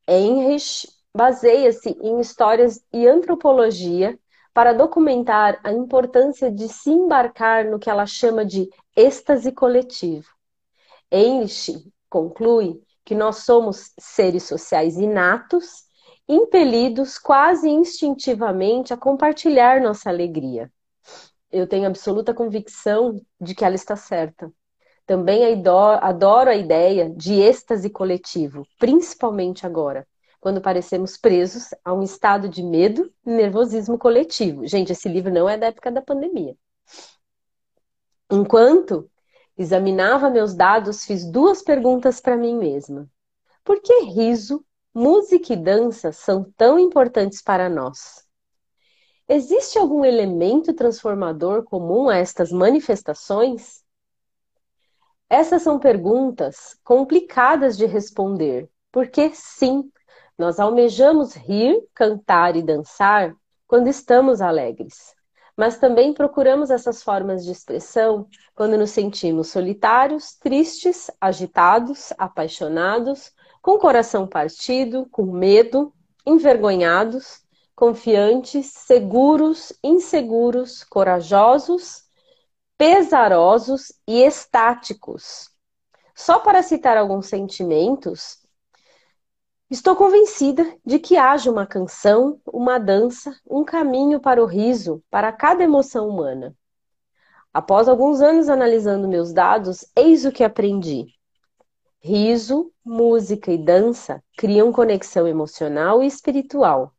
[0.08, 4.18] Heinrich baseia-se em histórias e antropologia
[4.54, 10.30] para documentar a importância de se embarcar no que ela chama de êxtase coletivo.
[11.12, 15.84] Heinrich conclui que nós somos seres sociais inatos,
[16.30, 20.72] impelidos quase instintivamente a compartilhar nossa alegria.
[21.54, 24.52] Eu tenho absoluta convicção de que ela está certa.
[25.06, 25.44] Também
[26.02, 30.08] adoro a ideia de êxtase coletivo, principalmente agora,
[30.40, 34.66] quando parecemos presos a um estado de medo e nervosismo coletivo.
[34.66, 36.58] Gente, esse livro não é da época da pandemia.
[38.32, 39.08] Enquanto
[39.56, 43.08] examinava meus dados, fiz duas perguntas para mim mesma.
[43.64, 48.26] Por que riso, música e dança são tão importantes para nós?
[49.28, 53.82] Existe algum elemento transformador comum a estas manifestações?
[55.30, 59.90] Essas são perguntas complicadas de responder, porque sim,
[60.38, 63.34] nós almejamos rir, cantar e dançar
[63.66, 65.16] quando estamos alegres.
[65.56, 73.72] Mas também procuramos essas formas de expressão quando nos sentimos solitários, tristes, agitados, apaixonados, com
[73.72, 75.94] o coração partido, com medo,
[76.26, 77.43] envergonhados,
[77.76, 82.04] confiantes, seguros, inseguros, corajosos
[82.78, 85.50] pesarosos e estáticos.
[86.16, 88.40] Só para citar alguns sentimentos,
[89.70, 95.32] estou convencida de que haja uma canção, uma dança, um caminho para o riso para
[95.32, 96.56] cada emoção humana.
[97.54, 101.08] Após alguns anos analisando meus dados, eis o que aprendi.
[102.02, 106.94] Riso, música e dança criam conexão emocional e espiritual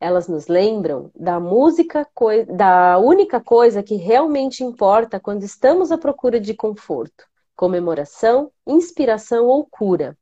[0.00, 2.08] elas nos lembram da música,
[2.48, 7.24] da única coisa que realmente importa quando estamos à procura de conforto,
[7.54, 10.16] comemoração, inspiração ou cura.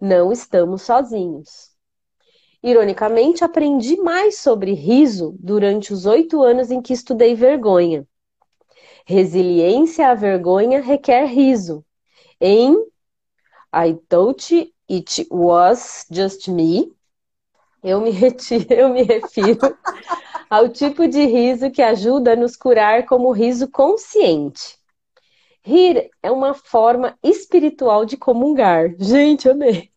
[0.00, 1.74] Não estamos sozinhos.
[2.62, 8.06] Ironicamente, aprendi mais sobre riso durante os oito anos em que estudei vergonha.
[9.04, 11.84] Resiliência à vergonha requer riso.
[12.40, 12.74] Em
[13.74, 16.90] I Thought It Was Just Me,
[17.84, 19.76] eu me, retiro, eu me refiro
[20.48, 24.78] ao tipo de riso que ajuda a nos curar como riso consciente.
[25.62, 28.94] Rir é uma forma espiritual de comungar.
[28.98, 29.90] Gente, amei.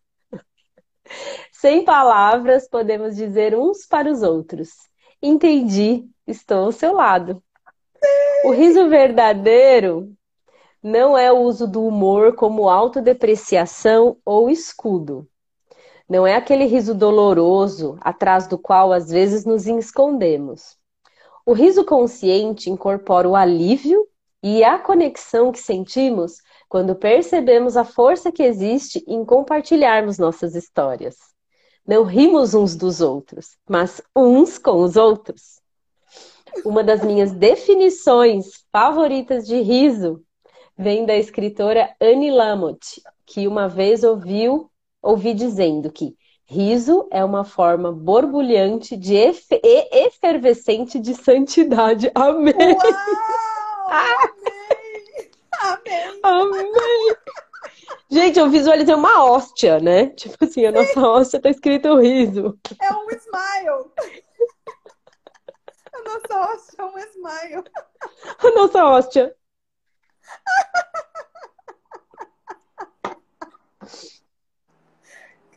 [1.50, 4.70] Sem palavras, podemos dizer uns para os outros:
[5.20, 7.42] Entendi, estou ao seu lado.
[8.44, 10.12] O riso verdadeiro
[10.82, 15.28] não é o uso do humor como autodepreciação ou escudo.
[16.08, 20.76] Não é aquele riso doloroso atrás do qual às vezes nos escondemos.
[21.44, 24.06] O riso consciente incorpora o alívio
[24.42, 26.38] e a conexão que sentimos
[26.68, 31.16] quando percebemos a força que existe em compartilharmos nossas histórias.
[31.86, 35.58] Não rimos uns dos outros, mas uns com os outros.
[36.64, 40.22] Uma das minhas definições favoritas de riso
[40.76, 44.70] vem da escritora Annie Lamott, que uma vez ouviu
[45.02, 52.10] ouvi dizendo que riso é uma forma borbulhante de efe e efervescente de santidade.
[52.14, 52.54] Amém!
[52.56, 55.30] Uau, amém!
[55.60, 56.20] Amém!
[56.22, 56.72] Amém!
[58.10, 60.06] Gente, eu visualizei uma hóstia, né?
[60.10, 62.58] Tipo assim, a nossa hóstia tá escrito riso.
[62.80, 63.90] É um smile.
[65.92, 67.64] A nossa hóstia é um smile.
[68.38, 69.36] A nossa hóstia.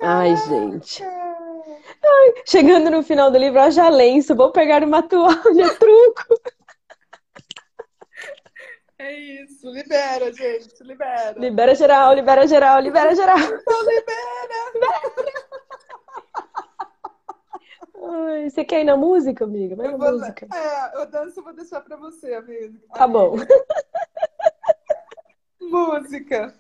[0.02, 1.04] Ai, gente.
[1.04, 5.36] Ai, chegando no final do livro, haja lenço, vou pegar uma toalha,
[5.78, 6.42] truco.
[8.98, 11.40] É isso, libera, gente, libera.
[11.40, 13.38] Libera geral, libera geral, libera geral.
[13.38, 13.62] Libera.
[14.74, 15.02] libera.
[18.04, 19.76] Ai, você quer ir na música, amiga?
[19.76, 20.48] Vai na vou, música.
[20.52, 22.74] É, eu danço, vou deixar pra você, amiga.
[22.94, 23.36] Tá bom.
[25.62, 26.54] Música.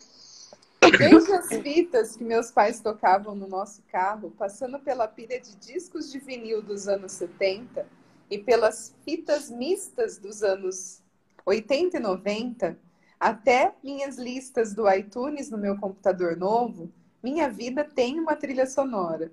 [0.81, 6.11] Desde as fitas que meus pais tocavam no nosso carro, passando pela pilha de discos
[6.11, 7.85] de vinil dos anos 70
[8.31, 11.03] e pelas fitas mistas dos anos
[11.45, 12.79] 80 e 90,
[13.19, 19.31] até minhas listas do iTunes no meu computador novo, minha vida tem uma trilha sonora.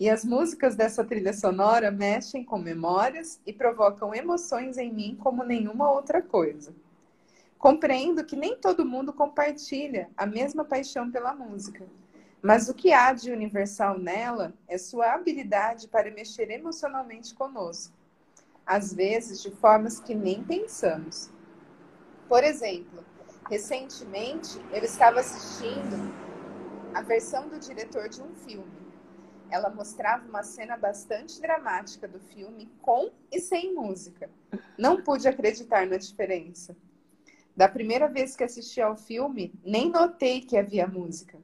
[0.00, 5.44] E as músicas dessa trilha sonora mexem com memórias e provocam emoções em mim como
[5.44, 6.74] nenhuma outra coisa.
[7.58, 11.84] Compreendo que nem todo mundo compartilha a mesma paixão pela música,
[12.40, 17.92] mas o que há de universal nela é sua habilidade para mexer emocionalmente conosco,
[18.64, 21.30] às vezes de formas que nem pensamos.
[22.28, 23.04] Por exemplo,
[23.50, 26.14] recentemente eu estava assistindo
[26.94, 28.78] a versão do diretor de um filme.
[29.50, 34.30] Ela mostrava uma cena bastante dramática do filme com e sem música.
[34.78, 36.76] Não pude acreditar na diferença.
[37.58, 41.36] Da primeira vez que assisti ao filme, nem notei que havia música.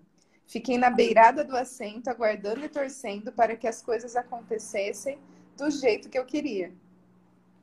[0.46, 5.18] Fiquei na beirada do assento, aguardando e torcendo para que as coisas acontecessem
[5.56, 6.72] do jeito que eu queria.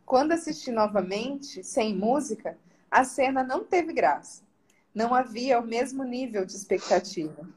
[0.06, 2.58] Quando assisti novamente, sem música,
[2.92, 4.44] a cena não teve graça.
[4.94, 7.48] Não havia o mesmo nível de expectativa.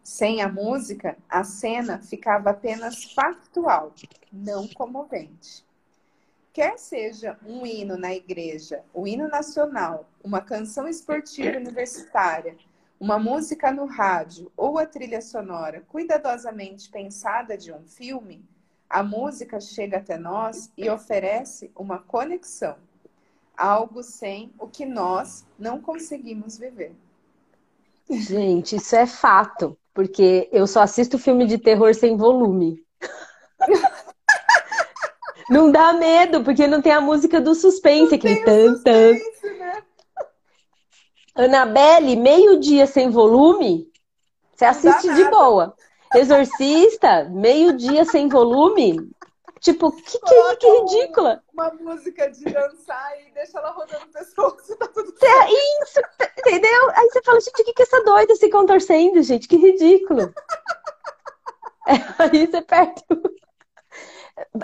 [0.00, 3.92] Sem a música, a cena ficava apenas factual,
[4.32, 5.65] não comovente
[6.56, 12.56] quer seja um hino na igreja, o hino nacional, uma canção esportiva universitária,
[12.98, 18.42] uma música no rádio ou a trilha sonora cuidadosamente pensada de um filme,
[18.88, 22.76] a música chega até nós e oferece uma conexão,
[23.54, 26.96] algo sem o que nós não conseguimos viver.
[28.08, 32.85] Gente, isso é fato, porque eu só assisto filme de terror sem volume.
[35.48, 39.12] Não dá medo, porque não tem a música do suspense, não aquele tan, tan.
[39.12, 39.82] Né?
[41.34, 43.90] Anabelle, meio-dia sem volume,
[44.54, 45.74] você assiste de boa.
[46.14, 49.10] Exorcista, meio-dia sem volume.
[49.60, 51.42] Tipo, que, que, que ridícula.
[51.52, 55.52] Uma música de dançar e deixa ela rodando o pescoço, tá tudo certo.
[55.82, 56.00] Isso,
[56.38, 56.90] entendeu?
[56.94, 59.48] Aí você fala, gente, o que, que é essa doida se contorcendo, gente?
[59.48, 60.32] Que ridículo.
[62.18, 63.02] Aí você perde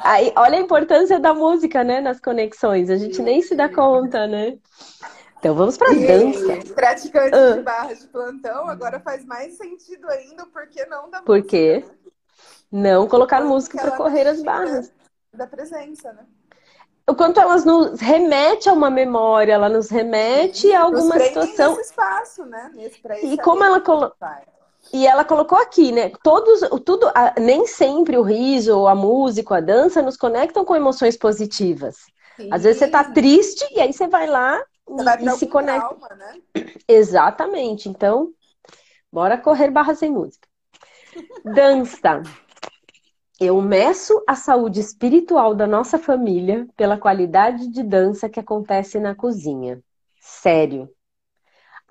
[0.02, 2.90] Aí, olha a importância da música, né, nas conexões.
[2.90, 4.58] A gente nem se dá conta, né?
[5.38, 6.72] Então vamos para dança.
[6.74, 7.56] Praticante ah.
[7.56, 11.84] de barra de plantão, agora faz mais sentido ainda, porque não da Por quê?
[12.70, 14.92] Não colocar Porque música para correr as barras.
[15.34, 16.24] Da presença, né?
[17.08, 21.76] O quanto elas nos remete a uma memória, ela nos remete a alguma situação.
[21.76, 22.70] Nesse espaço, né?
[22.74, 24.16] Nesse, e como ela colocou.
[24.93, 26.11] E ela colocou aqui, né?
[26.22, 31.97] Todos, tudo, nem sempre o riso, a música, a dança nos conectam com emoções positivas.
[32.36, 32.49] Sim.
[32.51, 35.88] Às vezes você tá triste e aí você vai lá você vai e se conecta.
[35.88, 36.40] Calma, né?
[36.86, 37.88] Exatamente.
[37.88, 38.32] Então,
[39.11, 40.47] bora correr barra sem música.
[41.45, 42.22] Dança.
[43.40, 49.14] Eu meço a saúde espiritual da nossa família pela qualidade de dança que acontece na
[49.14, 49.82] cozinha.
[50.20, 50.88] Sério.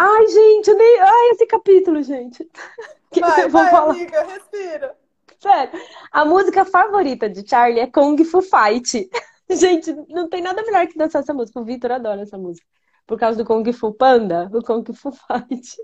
[0.04, 1.00] Ai, gente, nem.
[1.00, 2.50] Ai, esse capítulo, gente.
[3.20, 3.92] Vai, vai, falar?
[3.92, 4.98] amiga, respira.
[5.38, 5.82] Sério.
[6.14, 9.10] A música favorita de Charlie é Kung Fu Fight.
[9.52, 11.60] Gente, não tem nada melhor que dançar essa música.
[11.60, 12.66] O Victor adora essa música.
[13.06, 15.76] Por causa do Kung Fu Panda, do Kung Fu Fight.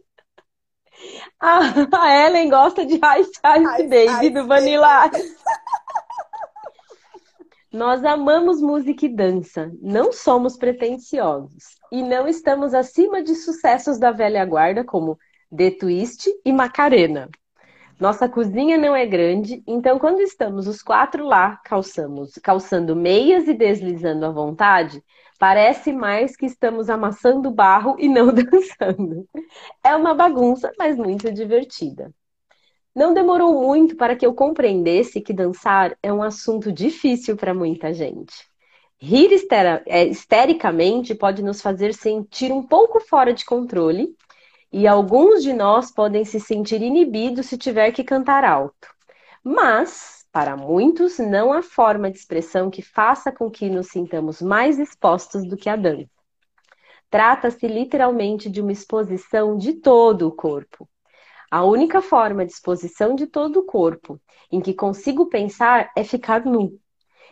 [1.38, 5.36] A Ellen gosta de Ice Ice Baby do Vanilla Ice.
[7.74, 14.12] Nós amamos música e dança, não somos pretensiosos e não estamos acima de sucessos da
[14.12, 15.18] velha guarda como
[15.56, 17.30] The Twist e Macarena.
[18.00, 23.54] Nossa cozinha não é grande, então quando estamos os quatro lá calçamos, calçando meias e
[23.56, 25.04] deslizando à vontade,
[25.40, 29.28] parece mais que estamos amassando barro e não dançando.
[29.84, 32.14] É uma bagunça, mas muito divertida.
[32.96, 37.94] Não demorou muito para que eu compreendesse que dançar é um assunto difícil para muita
[37.94, 38.34] gente.
[39.00, 39.30] Rir
[39.86, 44.16] é, histericamente pode nos fazer sentir um pouco fora de controle,
[44.72, 48.88] e alguns de nós podem se sentir inibidos se tiver que cantar alto.
[49.44, 54.78] Mas, para muitos, não há forma de expressão que faça com que nos sintamos mais
[54.78, 56.10] expostos do que a dança.
[57.10, 60.90] Trata-se literalmente de uma exposição de todo o corpo.
[61.50, 64.20] A única forma de exposição de todo o corpo
[64.52, 66.78] em que consigo pensar é ficar nu.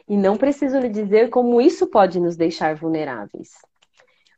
[0.07, 3.49] E não preciso lhe dizer como isso pode nos deixar vulneráveis.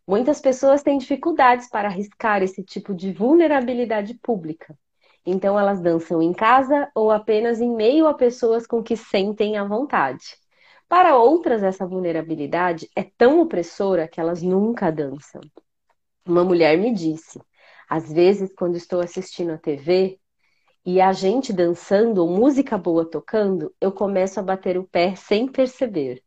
[0.08, 4.78] Muitas pessoas têm dificuldades para arriscar esse tipo de vulnerabilidade pública.
[5.26, 9.66] Então elas dançam em casa ou apenas em meio a pessoas com que sentem à
[9.66, 10.38] vontade.
[10.88, 15.42] Para outras, essa vulnerabilidade é tão opressora que elas nunca dançam.
[16.26, 17.42] Uma mulher me disse:
[17.90, 20.18] Às vezes, quando estou assistindo a TV
[20.88, 25.46] e a gente dançando ou música boa tocando, eu começo a bater o pé sem
[25.46, 26.24] perceber.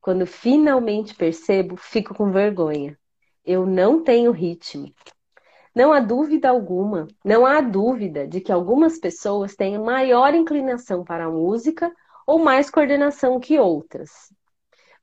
[0.00, 2.98] Quando finalmente percebo, fico com vergonha.
[3.44, 4.90] Eu não tenho ritmo.
[5.74, 11.26] Não há dúvida alguma, não há dúvida de que algumas pessoas têm maior inclinação para
[11.26, 11.92] a música
[12.26, 14.10] ou mais coordenação que outras.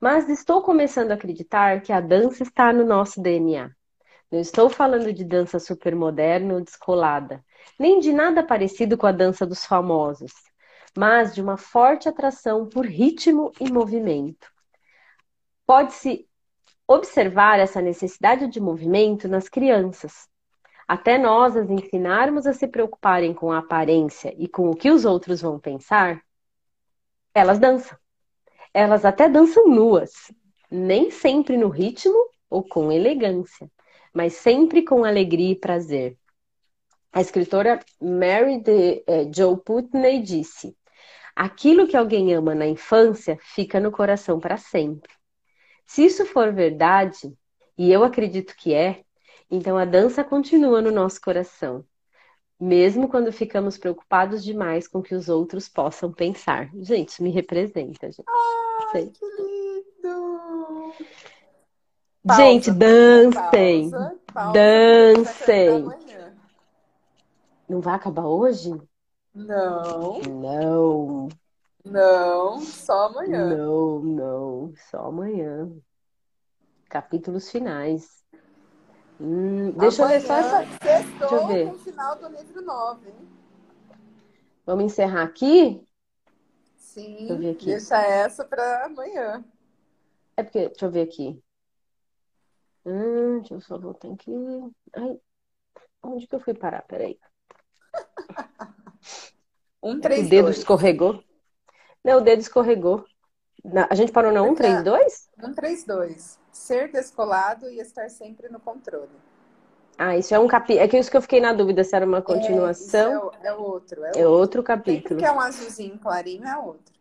[0.00, 3.70] Mas estou começando a acreditar que a dança está no nosso DNA.
[4.32, 7.44] Não estou falando de dança supermoderna ou descolada,
[7.78, 10.32] nem de nada parecido com a dança dos famosos,
[10.96, 14.50] mas de uma forte atração por ritmo e movimento.
[15.66, 16.26] Pode-se
[16.86, 20.28] observar essa necessidade de movimento nas crianças.
[20.86, 25.04] Até nós as ensinarmos a se preocuparem com a aparência e com o que os
[25.04, 26.22] outros vão pensar,
[27.34, 27.98] elas dançam.
[28.72, 30.12] Elas até dançam nuas,
[30.70, 32.16] nem sempre no ritmo
[32.48, 33.70] ou com elegância,
[34.14, 36.16] mas sempre com alegria e prazer.
[37.16, 40.76] A escritora Mary de eh, Joe Putney disse:
[41.34, 45.10] Aquilo que alguém ama na infância fica no coração para sempre.
[45.86, 47.34] Se isso for verdade,
[47.78, 49.00] e eu acredito que é,
[49.50, 51.86] então a dança continua no nosso coração,
[52.60, 56.68] mesmo quando ficamos preocupados demais com o que os outros possam pensar.
[56.74, 58.24] Gente, me representa, gente.
[58.92, 60.92] Ai, que lindo!
[62.26, 63.90] Pausa, gente, dancem!
[63.90, 66.15] Pausa, pausa, dancem!
[67.68, 68.70] Não vai acabar hoje?
[69.34, 70.20] Não.
[70.22, 71.28] Não.
[71.84, 73.56] Não, só amanhã.
[73.56, 75.70] Não, não, só amanhã.
[76.88, 78.24] Capítulos finais.
[79.20, 80.78] Hum, deixa amanhã, eu ver só essa.
[80.82, 81.68] Deixa eu ver.
[81.68, 83.28] o final do livro 9, hein?
[84.64, 85.86] Vamos encerrar aqui?
[86.76, 87.26] Sim.
[87.28, 87.66] Deixa, aqui.
[87.66, 89.44] deixa essa para amanhã.
[90.36, 91.40] É porque, deixa eu ver aqui.
[92.84, 94.32] Hum, deixa eu só voltar aqui.
[94.92, 95.20] Ai,
[96.02, 96.82] onde que eu fui parar?
[96.82, 97.18] Peraí.
[99.82, 100.58] Um, três, O dedo dois.
[100.58, 101.22] escorregou.
[102.04, 103.04] Não, o dedo escorregou.
[103.90, 105.28] A gente parou na 132?
[105.40, 106.38] 132.
[106.52, 109.10] Ser descolado e estar sempre no controle.
[109.98, 110.84] Ah, isso é um capítulo.
[110.84, 113.32] É que isso que eu fiquei na dúvida se era uma continuação.
[113.42, 114.04] É, é, outro.
[114.04, 115.08] É, é outro, capítulo.
[115.08, 116.94] Sempre que é um azulzinho clarinho, é outro.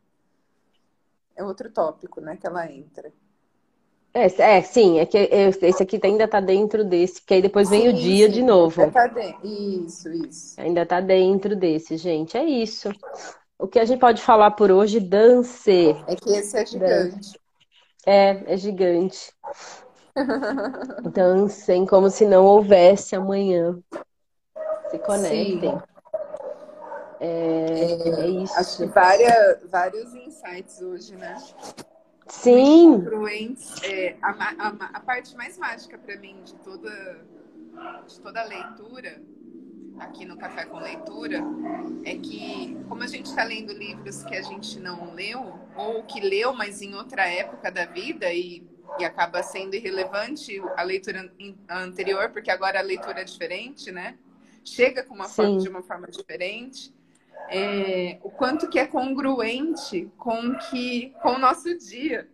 [1.35, 3.11] É outro tópico, né, que ela entra.
[4.15, 5.17] É, é sim, é que
[5.61, 8.43] esse aqui ainda tá dentro desse, que aí depois vem sim, o dia sim, de
[8.43, 8.89] novo.
[8.89, 9.11] Tá
[9.43, 10.55] isso, isso.
[10.57, 12.37] Ainda tá dentro desse, gente.
[12.37, 12.89] É isso.
[13.59, 15.93] O que a gente pode falar por hoje, dance.
[16.07, 17.37] É que esse é gigante.
[18.05, 19.33] É, é gigante.
[21.11, 23.77] Dancem como se não houvesse amanhã.
[24.91, 25.77] Se conectem.
[27.19, 28.57] É, é, é, isso.
[28.57, 31.35] Acho que várias, vários insights hoje, né?
[32.27, 33.03] Sim.
[33.83, 37.25] É, a, a, a parte mais mágica para mim de toda,
[38.07, 39.21] de toda a leitura
[39.99, 41.41] aqui no Café com Leitura
[42.03, 46.19] é que, como a gente está lendo livros que a gente não leu, ou que
[46.19, 48.63] leu, mas em outra época da vida, e,
[48.99, 51.31] e acaba sendo irrelevante a leitura
[51.69, 54.17] anterior, porque agora a leitura é diferente, né?
[54.63, 56.93] Chega com uma forma, de uma forma diferente.
[57.49, 62.27] É, o quanto que é congruente com que com o nosso dia.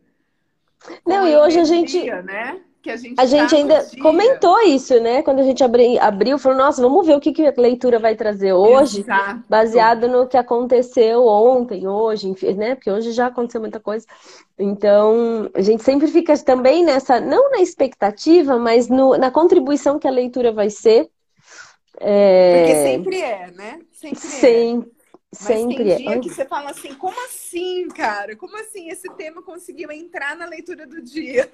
[1.06, 2.04] Não, e hoje a gente.
[2.24, 2.62] Né?
[2.82, 5.22] que a gente A gente ainda comentou isso, né?
[5.22, 8.16] Quando a gente abri, abriu, falou, nossa, vamos ver o que, que a leitura vai
[8.16, 9.44] trazer hoje, Exato.
[9.48, 12.76] baseado no que aconteceu ontem, hoje, né?
[12.76, 14.06] Porque hoje já aconteceu muita coisa.
[14.58, 20.08] Então, a gente sempre fica também nessa, não na expectativa, mas no, na contribuição que
[20.08, 21.10] a leitura vai ser.
[22.00, 22.60] É...
[22.60, 23.80] Porque sempre é, né?
[23.92, 25.01] Sempre, sempre é.
[25.34, 26.20] Sempre Mas tem dia é.
[26.20, 28.36] que você fala assim, como assim, cara?
[28.36, 31.52] Como assim esse tema conseguiu entrar na leitura do dia?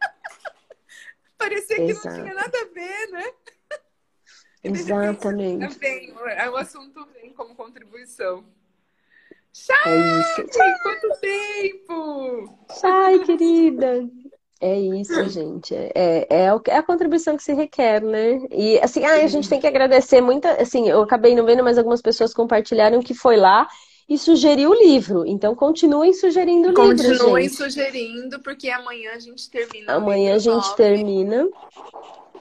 [1.38, 2.08] Parecia que Exato.
[2.08, 3.32] não tinha nada a ver, né?
[4.62, 5.78] Exatamente.
[5.78, 8.44] Vem, é o assunto vem como contribuição.
[9.52, 12.58] Chay, é quanto tempo!
[12.80, 14.10] Chay, querida!
[14.64, 15.74] É isso, gente.
[15.74, 18.40] É, é, é a contribuição que se requer, né?
[18.50, 20.52] E assim, ah, a gente tem que agradecer muita.
[20.52, 23.68] Assim, eu acabei não vendo, mas algumas pessoas compartilharam que foi lá
[24.08, 25.26] e sugeriu o livro.
[25.26, 29.92] Então, continuem sugerindo o livro, Continuem sugerindo, porque amanhã a gente termina.
[29.92, 30.76] Amanhã a gente 9.
[30.76, 31.46] termina.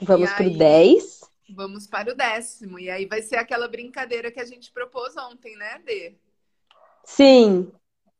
[0.01, 1.19] Vamos para o 10.
[1.53, 2.79] Vamos para o décimo.
[2.79, 6.15] E aí vai ser aquela brincadeira que a gente propôs ontem, né, Dê?
[7.03, 7.69] Sim.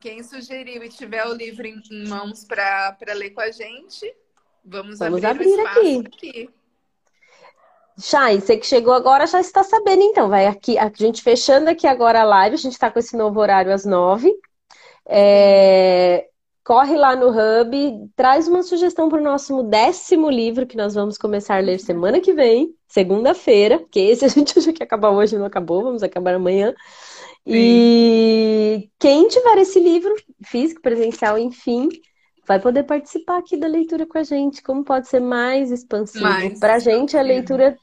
[0.04, 4.14] Quem sugeriu e tiver o livro em mãos para ler com a gente,
[4.62, 6.04] vamos, vamos abrir, abrir aqui.
[6.06, 6.50] aqui.
[7.98, 10.28] Chay, você que chegou agora já está sabendo, então.
[10.28, 13.40] Vai aqui, a gente fechando aqui agora a live, a gente está com esse novo
[13.40, 14.30] horário às nove.
[15.06, 16.28] É...
[16.66, 21.18] corre lá no Hub, traz uma sugestão para o nosso décimo livro que nós vamos
[21.18, 25.38] começar a ler semana que vem, segunda-feira, porque esse a gente acha que acabar hoje,
[25.38, 26.76] não acabou, vamos acabar amanhã.
[27.46, 30.14] E quem tiver esse livro,
[30.46, 31.90] físico, presencial, enfim,
[32.48, 34.64] vai poder participar aqui da leitura com a gente.
[34.64, 36.60] Como pode ser mais expansivo?
[36.60, 37.78] Para a gente, a leitura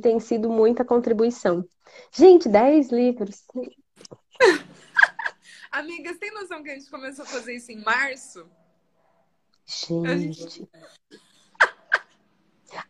[0.00, 1.64] tem sido muita contribuição.
[2.10, 3.44] Gente, 10 livros.
[5.70, 8.46] Amigas, tem noção que a gente começou a fazer isso em março?
[9.66, 10.68] Gente.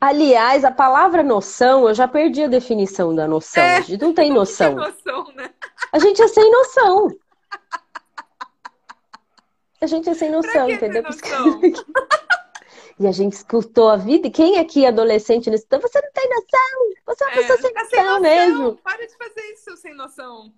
[0.00, 3.62] Aliás, a palavra noção, eu já perdi a definição da noção.
[3.62, 4.74] É, a gente não tem noção.
[4.76, 5.50] Não tem noção né?
[5.92, 7.08] A gente é sem noção.
[9.80, 11.02] A gente é sem noção, entendeu?
[11.02, 11.60] Noção?
[12.98, 14.28] E a gente escutou a vida.
[14.28, 16.92] E quem aqui é adolescente nesse então você não tem noção!
[17.06, 18.76] Você é uma é, pessoa sem, tá noção, sem noção mesmo.
[18.76, 20.52] Para de fazer isso, sem noção.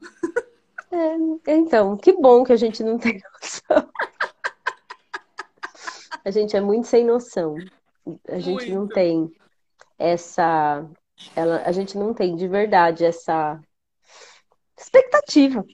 [0.92, 3.90] É, então, que bom que a gente não tem noção.
[6.24, 7.56] A gente é muito sem noção.
[8.28, 8.74] A gente muito.
[8.74, 9.32] não tem
[9.98, 10.84] essa.
[11.34, 13.60] Ela, a gente não tem de verdade essa
[14.84, 15.64] expectativa.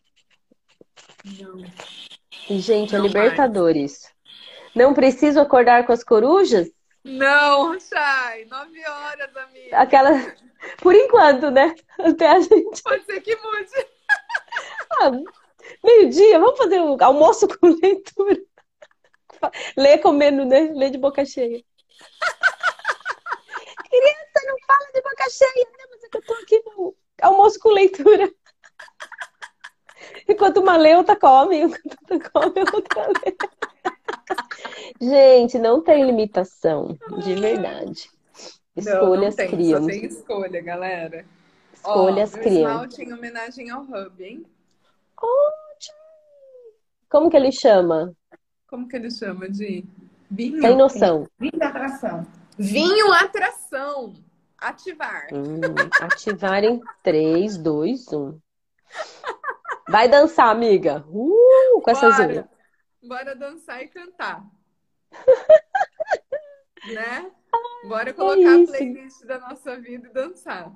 [1.39, 1.65] Não.
[2.49, 4.03] E, gente, é não é Libertadores.
[4.03, 4.15] Mais.
[4.75, 6.71] Não preciso acordar com as corujas?
[7.05, 9.79] Não, Chay, nove horas, amiga.
[9.79, 10.11] Aquela.
[10.79, 11.75] Por enquanto, né?
[11.99, 12.83] Até a gente.
[12.83, 13.87] Pode ser que mude.
[15.01, 15.11] Ah,
[15.83, 18.41] Meio-dia, vamos fazer um almoço com leitura.
[19.77, 20.71] Ler comendo, né?
[20.75, 21.63] Ler de boca cheia.
[23.89, 25.85] Criança, não fala de boca cheia, né?
[25.91, 28.31] Mas é que eu tô aqui no almoço com leitura.
[30.29, 31.63] Enquanto uma lê, outra come.
[32.11, 33.37] Enquanto outra come, outra lê.
[35.01, 38.11] Gente, não tem limitação, de verdade.
[38.77, 39.81] Escolhas não, não tem, criam.
[39.81, 41.25] Só tem escolha, galera.
[41.73, 42.71] Escolhas Ó, criam.
[42.71, 44.45] Esmalte em homenagem ao Hub, hein?
[47.09, 48.15] Como que ele chama?
[48.69, 49.85] Como que ele chama de
[50.31, 50.61] vinho?
[50.61, 51.27] Tem noção.
[51.39, 52.27] Vinho atração.
[52.57, 54.15] Vinho atração.
[54.57, 55.27] Ativar.
[55.33, 55.61] Hum,
[56.01, 58.39] ativar em 3, 2, 1.
[59.91, 61.05] Vai dançar, amiga.
[61.09, 62.45] Uh, com essas unhas.
[63.03, 64.45] Bora dançar e cantar.
[66.95, 67.31] né?
[67.89, 70.73] Bora colocar é a playlist da nossa vida e dançar.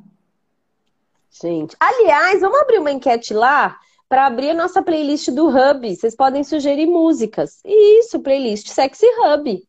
[1.31, 5.97] Gente, aliás, vamos abrir uma enquete lá para abrir a nossa playlist do Hub.
[5.97, 7.61] Vocês podem sugerir músicas.
[7.65, 9.63] Isso, playlist Sexy Hub.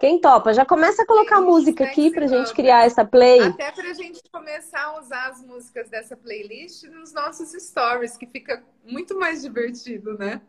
[0.00, 0.54] Quem topa?
[0.54, 3.42] Já começa a colocar Sim, música aqui pra gente criar essa play.
[3.42, 8.64] Até pra gente começar a usar as músicas dessa playlist nos nossos stories, que fica
[8.82, 10.40] muito mais divertido, né?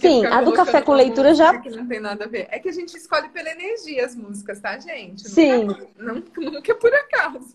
[0.00, 1.60] Sim, a do café com leitura já.
[1.60, 2.48] Que não tem nada a ver.
[2.50, 5.28] É que a gente escolhe pela energia as músicas, tá, gente?
[5.28, 5.66] Sim.
[5.98, 7.54] Nunca, nunca é por acaso.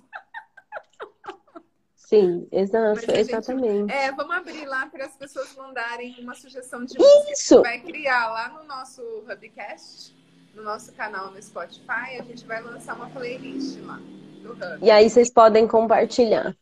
[1.95, 3.91] Sim, exato, exatamente.
[3.91, 7.55] Gente, é, vamos abrir lá para as pessoas mandarem uma sugestão de música Isso.
[7.55, 10.20] que vai criar lá no nosso Hubcast,
[10.55, 12.19] no nosso canal no Spotify.
[12.19, 13.99] A gente vai lançar uma playlist lá
[14.41, 14.77] do Hub.
[14.81, 16.55] E aí vocês podem compartilhar.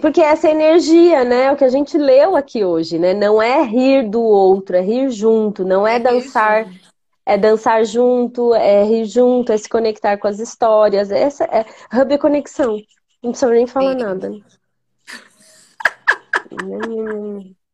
[0.00, 1.50] Porque essa energia, né?
[1.50, 3.12] O que a gente leu aqui hoje, né?
[3.12, 6.66] Não é rir do outro, é rir junto, não é, é dançar.
[7.28, 11.10] É dançar junto, é rir junto, é se conectar com as histórias.
[11.10, 12.80] Essa é hub é conexão.
[13.20, 13.98] Não precisa nem falar Sim.
[13.98, 14.30] nada.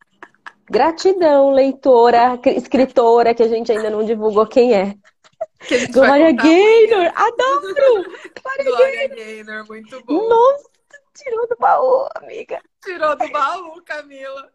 [0.72, 4.94] Gratidão, leitora, escritora, que a gente ainda não divulgou quem é.
[5.92, 8.04] Glória Gaynor, adoro!
[8.42, 10.28] Glória, Glória Gaynor, muito bom.
[10.30, 10.70] Nossa,
[11.12, 12.58] tirou do baú, amiga.
[12.82, 14.50] Tirou do baú, Camila.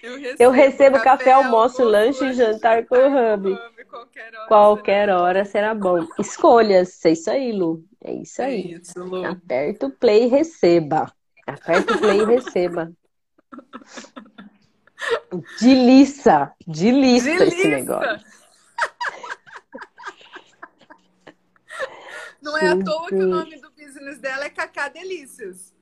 [0.00, 3.58] Eu recebo, eu recebo café, café, almoço, lanche e jantar com o Hub.
[3.90, 6.06] Qualquer hora, qualquer será hora será bom.
[6.16, 7.84] Escolhas, é isso aí, Lu.
[8.04, 8.74] É isso aí.
[8.74, 9.26] É isso, Lu.
[9.26, 11.12] Aperta o play e receba.
[11.44, 12.92] Aperta o play e receba.
[15.60, 18.26] Delícia, delícia esse negócio.
[22.42, 25.74] Não é à toa que o nome do business dela é Cacá Delícias.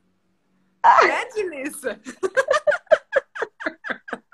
[0.83, 1.07] Ah.
[1.07, 2.01] É, delícia.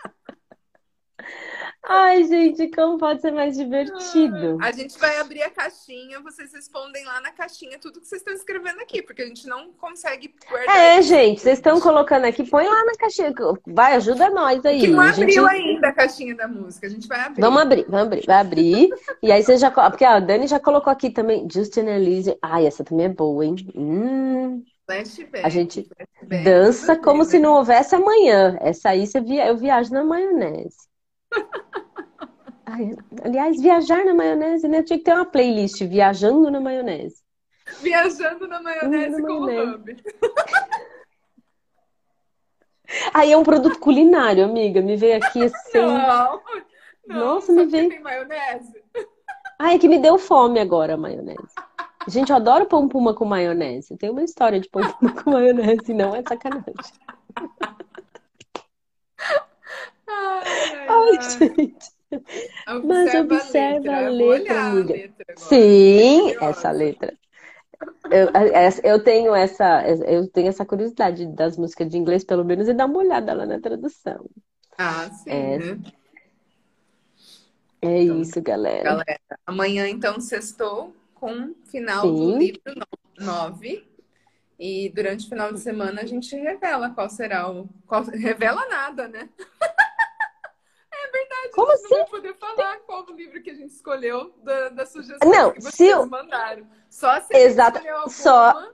[1.87, 4.57] Ai, gente, como pode ser mais divertido?
[4.63, 8.33] A gente vai abrir a caixinha, vocês respondem lá na caixinha tudo que vocês estão
[8.33, 10.77] escrevendo aqui, porque a gente não consegue guardar.
[10.77, 13.35] É, gente, vocês estão colocando aqui, põe lá na caixinha.
[13.67, 14.81] Vai, ajuda nós aí.
[14.81, 15.39] Que não abriu gente...
[15.41, 17.43] ainda a caixinha da música, a gente vai abrir.
[17.43, 18.89] Vamos abrir, vamos abrir, vai abrir.
[19.23, 19.71] e aí você já.
[19.71, 22.37] Porque a Dani já colocou aqui também, Justin Elise.
[22.41, 23.57] Ai, essa também é boa, hein?
[23.75, 24.65] Hum.
[25.43, 25.89] A gente
[26.45, 28.59] dança como se não houvesse amanhã.
[28.61, 30.77] Essa aí você via, eu viajo na maionese.
[32.67, 34.83] Ai, aliás, viajar na maionese, né?
[34.83, 37.23] Tinha que ter uma playlist Viajando na Maionese.
[37.81, 39.97] Viajando na maionese com o Hub.
[43.13, 44.81] Aí é um produto culinário, amiga.
[44.81, 45.79] Me veio aqui assim.
[45.79, 46.43] Não,
[47.07, 47.89] Não, Nossa, me veio.
[47.91, 48.83] Tem maionese?
[49.59, 51.55] Ai, que me deu fome agora a maionese.
[52.09, 53.97] Gente, eu adoro pão puma com maionese.
[53.97, 56.75] Tem uma história de pão puma com maionese, não é sacanagem.
[60.15, 61.95] Ai, ai, gente.
[62.69, 64.95] Observa Mas observa a letra, a letra amiga.
[64.95, 67.19] A letra Sim, essa letra.
[68.11, 68.29] Eu,
[68.83, 72.87] eu, tenho essa, eu tenho essa curiosidade das músicas de inglês, pelo menos, e dar
[72.87, 74.29] uma olhada lá na tradução.
[74.79, 75.31] Ah, sim.
[75.31, 75.81] É, né?
[77.83, 78.85] é então, isso, galera.
[78.85, 82.15] Galera, amanhã então sextou com final sim.
[82.15, 82.61] do livro
[83.19, 83.95] 9.
[84.59, 87.69] E durante o final de semana a gente revela qual será o.
[87.87, 89.29] Qual, revela nada, né?
[91.15, 91.89] verdade, Como a assim?
[91.91, 95.53] não vai poder falar qual o livro que a gente escolheu da, da sugestão não,
[95.53, 96.07] que vocês eu...
[96.07, 96.67] mandaram.
[96.91, 97.81] Só se Exato.
[98.09, 98.71] Só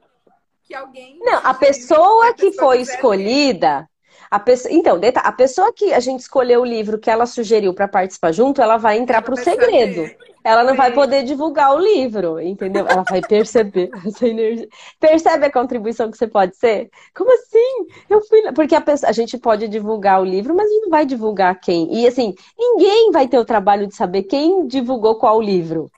[0.64, 1.18] que alguém.
[1.20, 3.88] Não, a pessoa que foi escolhida.
[4.30, 7.88] A pessoa, então, a pessoa que a gente escolheu o livro que ela sugeriu para
[7.88, 10.08] participar junto, ela vai entrar para o segredo.
[10.42, 10.76] Ela não Sim.
[10.78, 12.86] vai poder divulgar o livro, entendeu?
[12.86, 14.68] Ela vai perceber essa energia.
[14.98, 16.90] Percebe a contribuição que você pode ser?
[17.14, 17.86] Como assim?
[18.08, 20.90] Eu fui Porque a, pessoa, a gente pode divulgar o livro, mas a gente não
[20.90, 21.92] vai divulgar quem.
[21.94, 25.90] E assim, ninguém vai ter o trabalho de saber quem divulgou qual livro.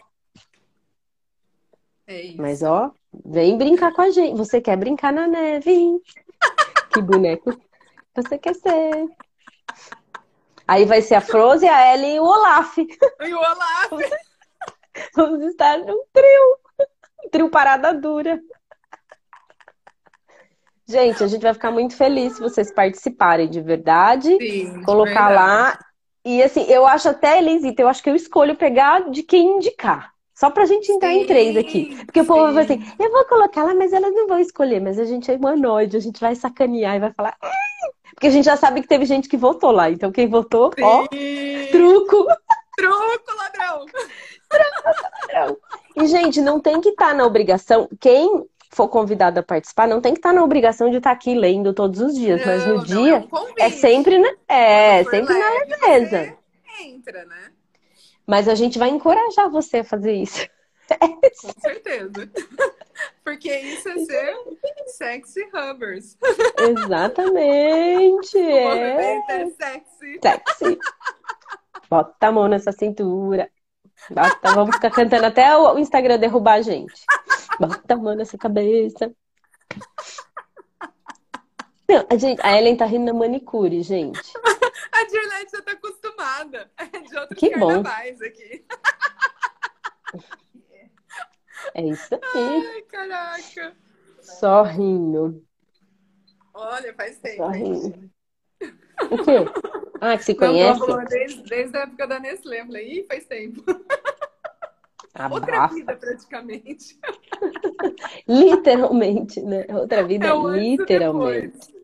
[2.07, 2.43] É isso.
[2.43, 2.90] Mas ó,
[3.24, 4.36] vem brincar com a gente.
[4.36, 6.01] Você quer brincar na neve?
[6.93, 7.57] que boneco
[8.14, 9.09] você quer ser?
[10.66, 12.78] Aí vai ser a Frozen, a Ellie e o Olaf.
[12.78, 13.93] E o Olaf.
[15.16, 16.59] Vamos estar num trio.
[17.24, 18.40] Um trio parada dura.
[20.86, 24.36] Gente, a gente vai ficar muito feliz se vocês participarem de verdade.
[24.36, 25.34] Sim, colocar verdade.
[25.34, 25.78] lá.
[26.24, 30.12] E assim, eu acho até, Elisita, eu acho que eu escolho pegar de quem indicar.
[30.34, 31.97] Só pra gente entrar sim, em três aqui.
[32.05, 32.24] Porque sim.
[32.24, 34.80] o povo vai assim, eu vou colocar lá, mas elas não vão escolher.
[34.80, 37.36] Mas a gente é humanoide, a gente vai sacanear e vai falar.
[38.14, 39.90] Porque a gente já sabe que teve gente que votou lá.
[39.90, 40.82] Então quem votou, sim.
[40.82, 41.07] ó,
[41.70, 42.26] truco.
[42.76, 43.86] Truco, ladrão.
[43.86, 45.58] truco, ladrão.
[45.96, 47.88] E, gente, não tem que estar tá na obrigação.
[48.00, 51.14] Quem for convidado a participar, não tem que estar tá na obrigação de estar tá
[51.14, 52.40] aqui lendo todos os dias.
[52.40, 56.36] Não, mas no não, dia é, um é sempre na, é, sempre leve, na leveza.
[56.80, 57.52] Entra, né?
[58.26, 60.46] Mas a gente vai encorajar você a fazer isso.
[61.40, 62.30] Com certeza.
[63.24, 64.36] Porque isso é ser
[64.86, 66.16] sexy hubbers.
[66.58, 68.36] Exatamente.
[68.36, 69.24] O é.
[69.28, 70.20] é sexy.
[70.22, 70.78] Sexy.
[71.93, 73.51] Bota a mão nessa cintura.
[74.09, 77.05] Bota, vamos ficar cantando até o Instagram derrubar a gente.
[77.61, 79.14] Bota a mão nessa cabeça.
[81.86, 84.32] Não, a, gente, a Ellen tá rindo na manicure, gente.
[84.90, 86.70] A Dirlete já tá acostumada.
[86.78, 88.24] É de outros que carnavais bom.
[88.24, 88.64] aqui.
[91.74, 92.66] É isso aí.
[92.74, 93.76] Ai, caraca.
[94.22, 95.45] Só rindo.
[96.55, 97.36] Olha, faz tempo.
[97.36, 98.11] Só rindo.
[99.11, 99.36] O quê?
[100.01, 100.80] Ah, que se conhece?
[100.80, 102.61] Não, não, desde, desde a época da Nestlé.
[102.61, 103.62] Eu falei, ih, faz tempo.
[105.14, 105.34] Abafa.
[105.34, 106.99] Outra vida, praticamente.
[108.26, 109.66] literalmente, né?
[109.70, 111.74] Outra vida, é literalmente.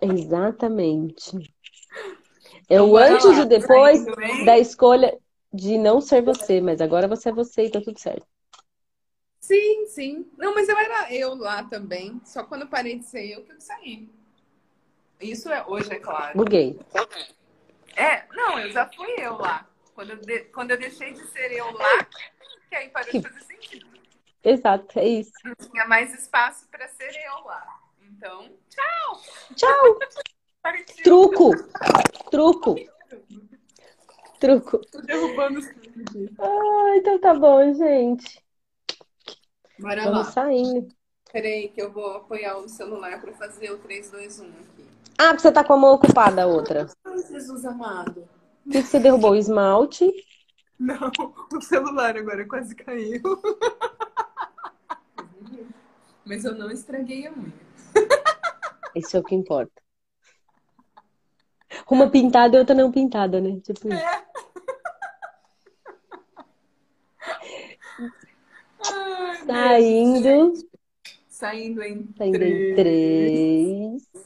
[0.00, 1.52] Exatamente.
[2.68, 4.04] É o antes e depois
[4.44, 5.16] da escolha
[5.52, 8.26] de não ser você, mas agora você é você e tá tudo certo.
[9.40, 10.26] Sim, sim.
[10.38, 12.20] Não, mas eu era eu lá também.
[12.24, 14.08] Só quando parei de ser eu que eu saí.
[15.22, 16.36] Isso é hoje, é claro.
[16.36, 16.78] Buguei.
[17.96, 19.68] É, não, eu já fui eu lá.
[19.94, 20.40] Quando eu, de...
[20.46, 22.04] quando eu deixei de ser eu lá,
[22.68, 23.18] que aí parou que...
[23.20, 23.86] de fazer sentido.
[24.42, 25.32] Exato, é isso.
[25.44, 27.80] Não tinha mais espaço para ser eu lá.
[28.00, 29.20] Então, tchau!
[29.54, 29.98] Tchau!
[31.02, 31.50] Truco!
[32.30, 32.74] Truco!
[34.42, 34.78] Truco.
[34.90, 35.66] Tô derrubando os
[36.40, 38.42] Ah, então tá bom, gente.
[39.78, 40.32] Bora Vamos lá.
[40.32, 40.88] saindo.
[41.32, 44.81] Peraí, que eu vou apoiar o celular para fazer o 3, 2, 1 aqui.
[45.24, 46.88] Ah, porque você tá com a mão ocupada, a outra.
[47.04, 48.28] Ai, Jesus amado.
[48.66, 49.30] O que, que você derrubou?
[49.30, 50.12] O esmalte?
[50.76, 51.12] Não,
[51.54, 53.22] o celular agora quase caiu.
[56.26, 57.52] Mas eu não estraguei a unha.
[58.96, 59.80] Isso é o que importa.
[61.88, 63.60] Uma pintada e outra não pintada, né?
[63.60, 63.92] Tipo...
[63.92, 64.24] É.
[69.48, 70.52] Ai, Saindo.
[71.28, 72.72] Saindo em Saindo três.
[72.72, 74.21] em três.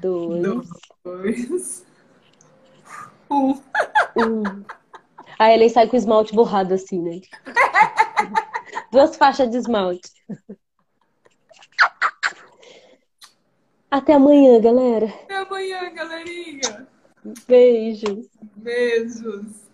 [0.00, 0.68] Dois.
[1.04, 1.86] Dois.
[3.28, 3.60] Um.
[4.16, 4.64] Um.
[5.36, 7.20] A Ellen sai com o esmalte borrado assim, né?
[8.92, 10.12] Duas faixas de esmalte.
[13.90, 15.06] Até amanhã, galera.
[15.06, 16.86] Até amanhã, galerinha.
[17.48, 18.28] Beijos.
[18.54, 19.65] Beijos.